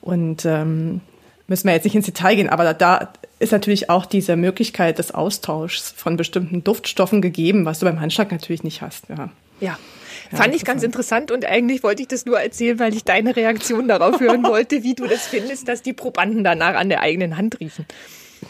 [0.00, 1.02] Und ähm,
[1.48, 4.98] müssen wir jetzt nicht ins Detail gehen, aber da, da ist natürlich auch diese Möglichkeit
[4.98, 9.08] des Austauschs von bestimmten Duftstoffen gegeben, was du beim Handschlag natürlich nicht hast.
[9.08, 9.30] Ja.
[9.60, 9.78] ja.
[10.30, 13.34] Ja, Fand ich ganz interessant und eigentlich wollte ich das nur erzählen, weil ich deine
[13.34, 17.38] Reaktion darauf hören wollte, wie du das findest, dass die Probanden danach an der eigenen
[17.38, 17.86] Hand riechen.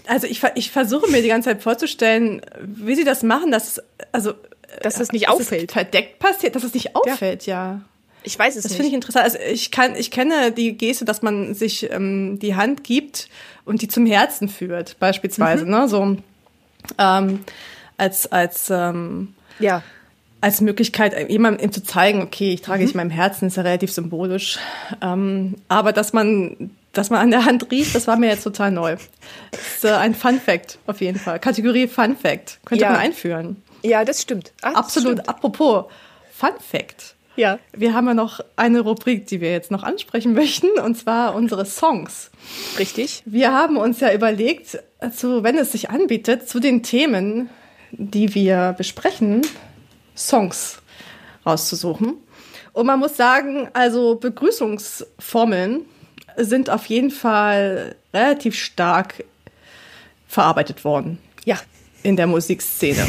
[0.06, 3.80] Also ich, ich versuche mir die ganze Zeit vorzustellen, wie sie das machen, dass
[4.10, 4.34] also
[4.82, 7.72] dass das nicht auffällt, verdeckt passiert, dass es nicht auffällt, ja.
[7.72, 7.80] ja.
[8.28, 8.72] Ich weiß es das nicht.
[8.72, 9.24] Das finde ich interessant.
[9.24, 13.28] Also ich kann, ich kenne die Geste, dass man sich ähm, die Hand gibt
[13.64, 15.70] und die zum Herzen führt, beispielsweise, mhm.
[15.70, 15.88] ne?
[15.88, 16.16] So
[16.98, 17.40] ähm,
[17.96, 19.82] als als ähm, ja
[20.40, 22.84] als Möglichkeit, jemandem zu zeigen, okay, ich trage mhm.
[22.84, 24.58] ich in meinem Herzen, ist ja relativ symbolisch.
[25.00, 28.70] Ähm, aber dass man, dass man an der Hand riecht, das war mir jetzt total
[28.70, 28.96] neu.
[29.50, 31.40] Das ist äh, ein Fun Fact auf jeden Fall.
[31.40, 32.60] Kategorie Fun Fact.
[32.64, 32.92] Könnte ja.
[32.92, 33.56] man einführen.
[33.82, 34.52] Ja, das stimmt.
[34.62, 35.12] Ach, das Absolut.
[35.14, 35.28] Stimmt.
[35.28, 35.86] Apropos
[36.32, 37.16] Fun Fact.
[37.38, 37.60] Ja.
[37.72, 41.64] Wir haben ja noch eine Rubrik, die wir jetzt noch ansprechen möchten, und zwar unsere
[41.66, 42.32] Songs.
[42.80, 43.22] Richtig.
[43.26, 44.80] Wir haben uns ja überlegt,
[45.14, 47.48] zu, wenn es sich anbietet, zu den Themen,
[47.92, 49.42] die wir besprechen,
[50.16, 50.78] Songs
[51.46, 52.14] rauszusuchen.
[52.72, 55.82] Und man muss sagen, also Begrüßungsformeln
[56.36, 59.24] sind auf jeden Fall relativ stark
[60.26, 61.18] verarbeitet worden.
[61.44, 61.56] Ja.
[62.02, 63.06] In der Musikszene.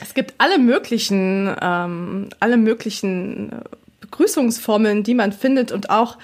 [0.00, 3.52] Es gibt alle möglichen, ähm, alle möglichen
[4.00, 6.18] Begrüßungsformeln, die man findet und auch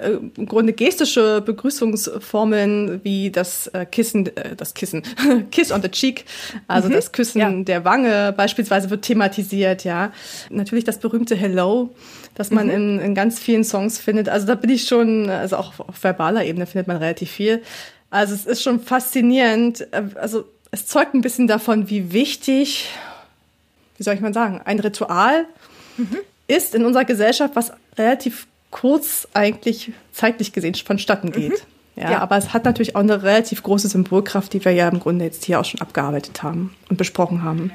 [0.00, 5.02] äh, im Grunde gestische Begrüßungsformeln wie das äh, Kissen, äh, das Kissen,
[5.50, 6.24] Kiss on the Cheek,
[6.66, 7.50] also mhm, das Küssen ja.
[7.50, 10.12] der Wange beispielsweise wird thematisiert, ja.
[10.50, 11.94] Natürlich das berühmte Hello,
[12.34, 12.72] das man mhm.
[12.72, 14.28] in, in ganz vielen Songs findet.
[14.28, 17.62] Also da bin ich schon, also auch auf verbaler Ebene findet man relativ viel.
[18.10, 19.86] Also es ist schon faszinierend.
[19.92, 22.88] Äh, also es zeugt ein bisschen davon, wie wichtig,
[23.96, 25.46] wie soll ich mal sagen, ein Ritual
[25.96, 26.18] mhm.
[26.48, 31.52] ist in unserer Gesellschaft, was relativ kurz eigentlich zeitlich gesehen vonstatten geht.
[31.52, 32.02] Mhm.
[32.02, 34.98] Ja, ja, aber es hat natürlich auch eine relativ große Symbolkraft, die wir ja im
[34.98, 37.70] Grunde jetzt hier auch schon abgearbeitet haben und besprochen haben.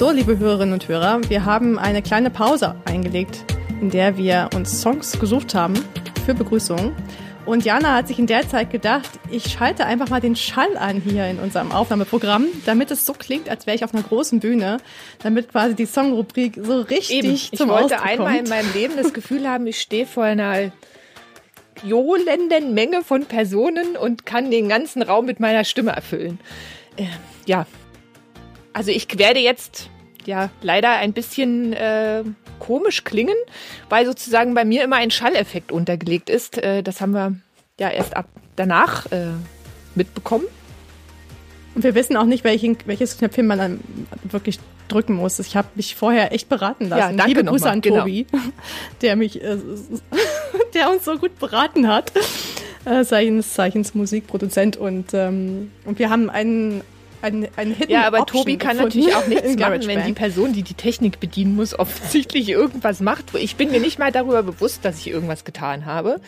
[0.00, 3.44] So, liebe Hörerinnen und Hörer, wir haben eine kleine Pause eingelegt,
[3.82, 5.74] in der wir uns Songs gesucht haben
[6.24, 6.96] für Begrüßungen.
[7.44, 11.02] Und Jana hat sich in der Zeit gedacht, ich schalte einfach mal den Schall an
[11.02, 14.78] hier in unserem Aufnahmeprogramm, damit es so klingt, als wäre ich auf einer großen Bühne,
[15.22, 17.34] damit quasi die Songrubrik so richtig Eben.
[17.34, 18.48] Ich zum wollte Ausdruck einmal kommt.
[18.48, 20.72] in meinem Leben das Gefühl haben, ich stehe vor einer
[21.84, 26.40] johlenden Menge von Personen und kann den ganzen Raum mit meiner Stimme erfüllen.
[26.96, 27.04] Äh,
[27.44, 27.66] ja,
[28.72, 29.90] also ich werde jetzt
[30.26, 32.24] ja leider ein bisschen äh,
[32.58, 33.36] komisch klingen,
[33.88, 36.58] weil sozusagen bei mir immer ein Schalleffekt untergelegt ist.
[36.58, 37.34] Äh, das haben wir
[37.78, 39.28] ja erst ab danach äh,
[39.94, 40.44] mitbekommen.
[41.74, 43.80] Und wir wissen auch nicht, welchen, welches Knöpfchen man dann
[44.24, 44.58] wirklich
[44.88, 45.38] drücken muss.
[45.38, 47.00] Ich habe mich vorher echt beraten lassen.
[47.00, 48.00] Ja, danke Liebe Grüße an genau.
[48.00, 48.26] Tobi,
[49.02, 49.56] der mich, äh,
[50.74, 52.12] der uns so gut beraten hat.
[52.84, 56.80] Äh, seines Zeichens Musikproduzent und ähm, und wir haben einen
[57.22, 60.62] ein, ein Hidden Ja, aber Tobi kann natürlich auch nichts machen, wenn die Person, die
[60.62, 63.34] die Technik bedienen muss, offensichtlich irgendwas macht.
[63.34, 66.20] Ich bin mir nicht mal darüber bewusst, dass ich irgendwas getan habe.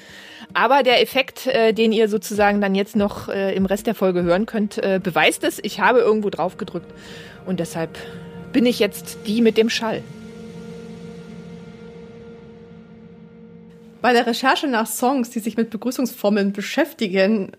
[0.55, 4.23] Aber der Effekt, äh, den ihr sozusagen dann jetzt noch äh, im Rest der Folge
[4.23, 5.59] hören könnt, äh, beweist es.
[5.63, 6.93] Ich habe irgendwo drauf gedrückt
[7.47, 7.99] und deshalb
[8.53, 10.03] bin ich jetzt die mit dem Schall.
[14.03, 17.53] Bei der Recherche nach Songs, die sich mit Begrüßungsformeln beschäftigen,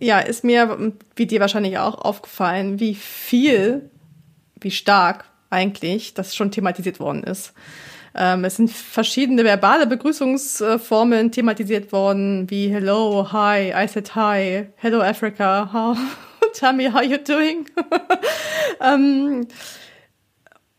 [0.00, 3.90] ja, ist mir, wie dir wahrscheinlich auch, aufgefallen, wie viel,
[4.60, 7.52] wie stark eigentlich das schon thematisiert worden ist.
[8.14, 15.02] Ähm, es sind verschiedene verbale Begrüßungsformeln thematisiert worden, wie Hello, Hi, I said Hi, Hello
[15.02, 15.98] Africa, how,
[16.54, 17.66] tell me how you're doing.
[18.80, 19.46] ähm,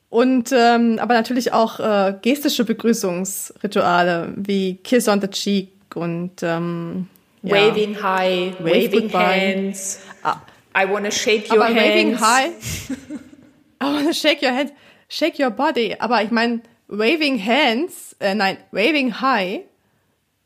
[0.09, 7.07] und ähm, aber natürlich auch äh, gestische Begrüßungsrituale wie Kiss on the Cheek und ähm,
[7.43, 9.33] Waving high, Wave waving goodbye.
[9.33, 9.99] hands.
[10.23, 10.43] Ah.
[10.75, 11.77] I want to shake your aber hands.
[11.77, 12.51] Waving high.
[13.81, 14.71] I want to shake your hands.
[15.07, 15.95] Shake your body.
[15.99, 19.61] Aber ich meine, waving hands, äh, nein, waving high.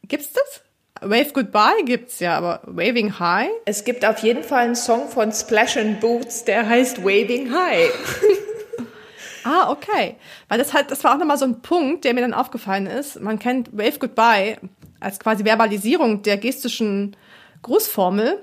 [0.07, 0.61] Gibt's das?
[1.01, 3.49] Wave Goodbye gibt's ja, aber Waving High?
[3.65, 7.89] Es gibt auf jeden Fall einen Song von Splash and Boots, der heißt Waving High.
[9.43, 10.15] ah, okay.
[10.47, 13.19] Weil das halt, das war auch nochmal so ein Punkt, der mir dann aufgefallen ist.
[13.19, 14.57] Man kennt Wave Goodbye
[15.01, 17.17] als quasi Verbalisierung der gestischen
[17.61, 18.41] Grußformel.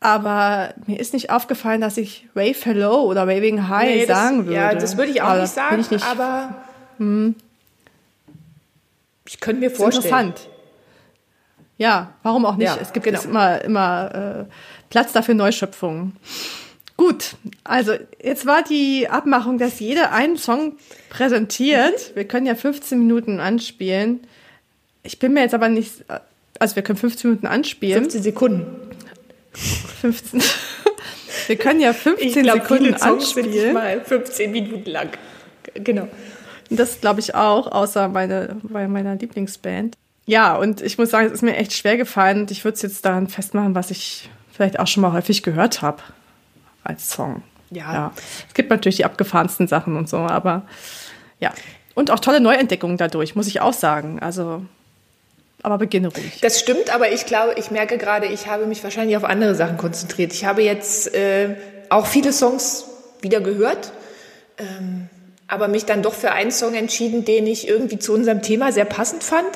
[0.00, 4.46] Aber mir ist nicht aufgefallen, dass ich Wave Hello oder Waving Hi nee, sagen das,
[4.46, 4.56] würde.
[4.56, 6.54] Ja, das würde ich auch aber nicht sagen, ich nicht, aber
[6.96, 7.34] hm.
[9.26, 10.04] ich könnte mir vorstellen.
[10.04, 10.48] Interessant.
[11.76, 12.66] Ja, warum auch nicht?
[12.66, 13.22] Ja, es gibt genau.
[13.22, 14.52] immer, immer äh,
[14.90, 16.16] Platz dafür Neuschöpfungen.
[16.96, 20.74] Gut, also jetzt war die Abmachung, dass jeder einen Song
[21.08, 22.10] präsentiert.
[22.10, 22.16] Mhm.
[22.16, 24.20] Wir können ja 15 Minuten anspielen.
[25.02, 26.04] Ich bin mir jetzt aber nicht,
[26.58, 28.02] also wir können 15 Minuten anspielen.
[28.02, 28.66] 15 Sekunden.
[29.52, 30.42] 15.
[31.46, 33.74] wir können ja 15 ich glaub, Sekunden anspielen.
[33.74, 35.10] Mal 15 Minuten lang.
[35.74, 36.08] Genau.
[36.70, 39.96] Das glaube ich auch, außer meine, bei meiner Lieblingsband.
[40.26, 42.82] Ja, und ich muss sagen, es ist mir echt schwer gefallen und ich würde es
[42.82, 46.02] jetzt daran festmachen, was ich vielleicht auch schon mal häufig gehört habe
[46.84, 47.42] als Song.
[47.70, 47.92] Ja.
[47.92, 48.12] ja.
[48.46, 50.62] Es gibt natürlich die abgefahrensten Sachen und so, aber
[51.40, 51.52] ja.
[51.94, 54.20] Und auch tolle Neuentdeckungen dadurch, muss ich auch sagen.
[54.20, 54.64] Also,
[55.62, 56.40] aber beginne ruhig.
[56.40, 59.76] Das stimmt, aber ich glaube, ich merke gerade, ich habe mich wahrscheinlich auf andere Sachen
[59.76, 60.32] konzentriert.
[60.32, 61.56] Ich habe jetzt äh,
[61.88, 62.86] auch viele Songs
[63.20, 63.92] wieder gehört,
[64.58, 65.08] ähm,
[65.48, 68.84] aber mich dann doch für einen Song entschieden, den ich irgendwie zu unserem Thema sehr
[68.84, 69.48] passend fand,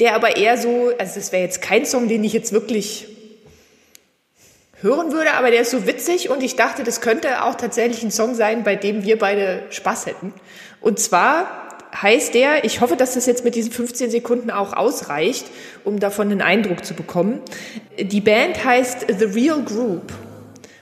[0.00, 3.08] der aber eher so, also das wäre jetzt kein Song, den ich jetzt wirklich
[4.80, 8.10] hören würde, aber der ist so witzig und ich dachte, das könnte auch tatsächlich ein
[8.10, 10.34] Song sein, bei dem wir beide Spaß hätten.
[10.80, 11.61] Und zwar
[11.94, 15.46] heißt der, ich hoffe, dass das jetzt mit diesen 15 Sekunden auch ausreicht,
[15.84, 17.40] um davon einen Eindruck zu bekommen.
[17.98, 20.12] Die Band heißt The Real Group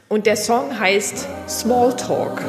[0.09, 2.43] und der Song heißt Small Talk.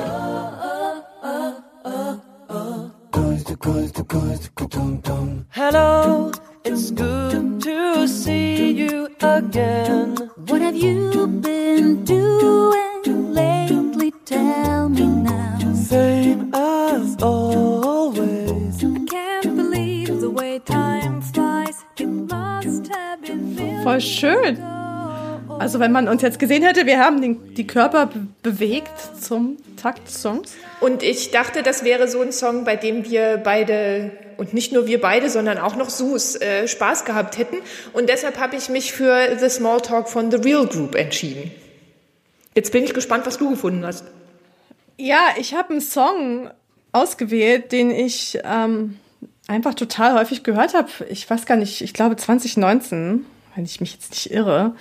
[5.50, 6.32] Hello,
[6.64, 10.16] it's good to see you again.
[10.48, 14.12] What have you been doing lately?
[14.26, 15.60] Tell me now.
[15.74, 18.41] Same as always.
[23.84, 24.58] Voll schön.
[25.60, 29.58] Also wenn man uns jetzt gesehen hätte, wir haben den, die Körper be bewegt zum
[29.78, 30.54] Takt des Songs.
[30.80, 34.88] Und ich dachte, das wäre so ein Song, bei dem wir beide, und nicht nur
[34.88, 37.58] wir beide, sondern auch noch Sus, äh, Spaß gehabt hätten.
[37.94, 41.52] Und deshalb habe ich mich für The Small Talk von The Real Group entschieden.
[42.56, 44.06] Jetzt bin ich gespannt, was du gefunden hast.
[44.98, 46.50] Ja, ich habe einen Song
[46.92, 48.98] ausgewählt, den ich ähm,
[49.52, 50.90] einfach total häufig gehört habe.
[51.10, 53.26] Ich weiß gar nicht, ich glaube 2019,
[53.56, 54.76] wenn ich mich jetzt nicht irre.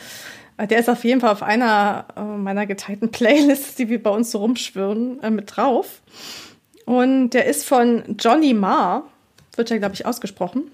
[0.57, 4.11] Äh, Der ist auf jeden Fall auf einer äh, meiner geteilten Playlists, die wir bei
[4.11, 6.01] uns so rumschwirren, äh, mit drauf.
[6.87, 9.05] Und der ist von Johnny Marr,
[9.57, 10.71] wird ja, glaube ich, ausgesprochen.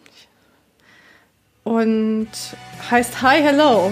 [1.65, 2.29] Und
[2.91, 3.91] heißt Hi Hello.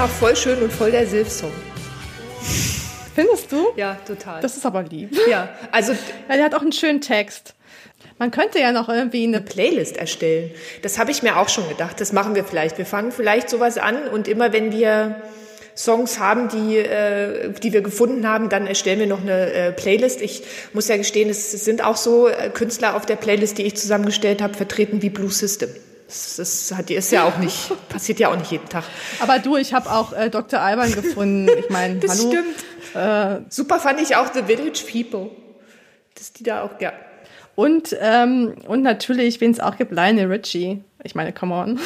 [0.00, 1.52] Auch voll schön und voll der Silf-Song.
[3.14, 3.66] Findest du?
[3.76, 4.40] Ja, total.
[4.40, 5.14] Das ist aber lieb.
[5.28, 5.92] ja, also
[6.26, 7.54] Ja, der hat auch einen schönen Text.
[8.18, 10.52] Man könnte ja noch irgendwie eine Playlist erstellen.
[10.80, 12.00] Das habe ich mir auch schon gedacht.
[12.00, 12.78] Das machen wir vielleicht.
[12.78, 15.20] Wir fangen vielleicht sowas an und immer wenn wir
[15.76, 20.22] Songs haben, die, äh, die wir gefunden haben, dann erstellen wir noch eine äh, Playlist.
[20.22, 23.76] Ich muss ja gestehen, es sind auch so äh, Künstler auf der Playlist, die ich
[23.76, 25.68] zusammengestellt habe, vertreten wie Blue System.
[26.36, 28.84] Das, hat, ist ja auch nicht, passiert ja auch nicht jeden Tag.
[29.20, 30.60] Aber du, ich habe auch äh, Dr.
[30.60, 31.48] Alban gefunden.
[31.58, 32.30] Ich meine, Das hallo.
[32.32, 33.52] stimmt.
[33.52, 35.30] Super fand ich auch The Village People.
[36.16, 36.92] Dass die da auch, ja.
[37.54, 40.82] Und, ähm, und natürlich, wen es auch gibt, Lionel Richie.
[41.04, 41.78] Ich meine, come on.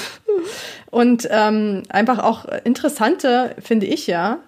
[0.90, 4.38] Und ähm, einfach auch interessante, finde ich ja,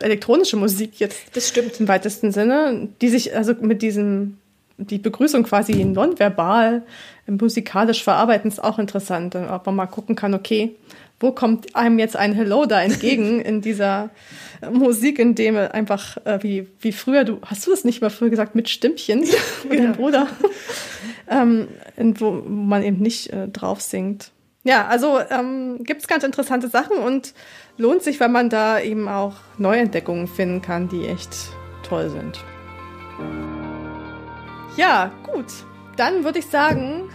[0.00, 1.78] elektronische Musik jetzt Das stimmt.
[1.80, 4.38] im weitesten Sinne, die sich also mit diesem,
[4.80, 6.82] die Begrüßung quasi nonverbal
[7.26, 9.36] musikalisch verarbeiten, ist auch interessant.
[9.36, 10.76] Ob man mal gucken kann, okay,
[11.20, 14.10] wo kommt einem jetzt ein Hello da entgegen in dieser
[14.72, 18.30] Musik, in dem einfach äh, wie, wie früher, du hast du das nicht mal früher
[18.30, 19.20] gesagt, mit Stimmchen
[19.68, 20.26] mit deinem Bruder,
[21.30, 24.32] ähm, wo man eben nicht äh, drauf singt.
[24.62, 27.32] Ja, also ähm, gibt es ganz interessante Sachen und
[27.78, 31.30] lohnt sich, weil man da eben auch Neuentdeckungen finden kann, die echt
[31.82, 32.44] toll sind.
[34.76, 35.46] Ja, gut.
[35.96, 37.10] Dann würde ich sagen,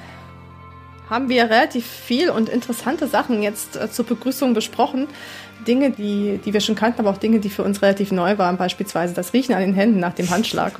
[1.09, 5.07] haben wir relativ viel und interessante Sachen jetzt äh, zur Begrüßung besprochen.
[5.67, 8.57] Dinge, die, die wir schon kannten, aber auch Dinge, die für uns relativ neu waren,
[8.57, 10.73] beispielsweise das Riechen an den Händen nach dem Handschlag.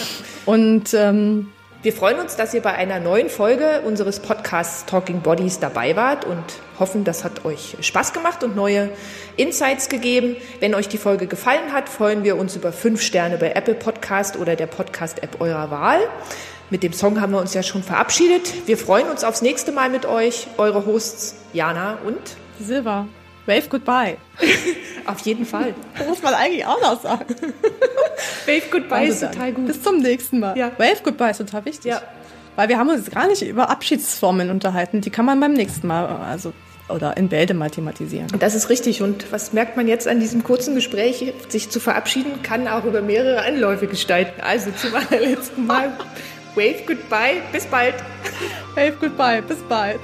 [0.46, 1.52] Und ähm,
[1.82, 6.24] Wir freuen uns, dass ihr bei einer neuen Folge unseres Podcasts Talking Bodies dabei wart
[6.24, 6.44] und
[6.78, 8.90] hoffen, das hat euch Spaß gemacht und neue
[9.36, 10.36] Insights gegeben.
[10.60, 14.36] Wenn euch die Folge gefallen hat, freuen wir uns über fünf Sterne bei Apple Podcast
[14.36, 15.98] oder der Podcast-App eurer Wahl.
[16.70, 18.68] Mit dem Song haben wir uns ja schon verabschiedet.
[18.68, 22.20] Wir freuen uns aufs nächste Mal mit euch, eure Hosts Jana und
[22.60, 23.08] Silber,
[23.46, 24.16] wave goodbye.
[25.06, 25.74] auf jeden Fall.
[25.96, 27.34] Das muss man eigentlich auch noch sagen.
[28.46, 29.66] Wave Goodbye Also ist total gut.
[29.66, 30.56] Bis zum nächsten Mal.
[30.56, 30.72] Ja.
[30.78, 31.86] Wave goodbye ist total wichtig.
[31.86, 32.02] Ja.
[32.56, 35.00] Weil wir haben uns gar nicht über Abschiedsformeln unterhalten.
[35.00, 36.52] Die kann man beim nächsten Mal, also
[36.88, 38.26] oder in Bälde mal thematisieren.
[38.38, 39.02] Das ist richtig.
[39.02, 41.32] Und was merkt man jetzt an diesem kurzen Gespräch?
[41.48, 44.40] Sich zu verabschieden kann auch über mehrere Anläufe gestalten.
[44.42, 45.92] Also zum allerletzten Mal.
[46.54, 47.40] Wave Goodbye.
[47.50, 47.94] Bis bald.
[48.74, 49.40] Wave goodbye.
[49.40, 50.00] Bis bald.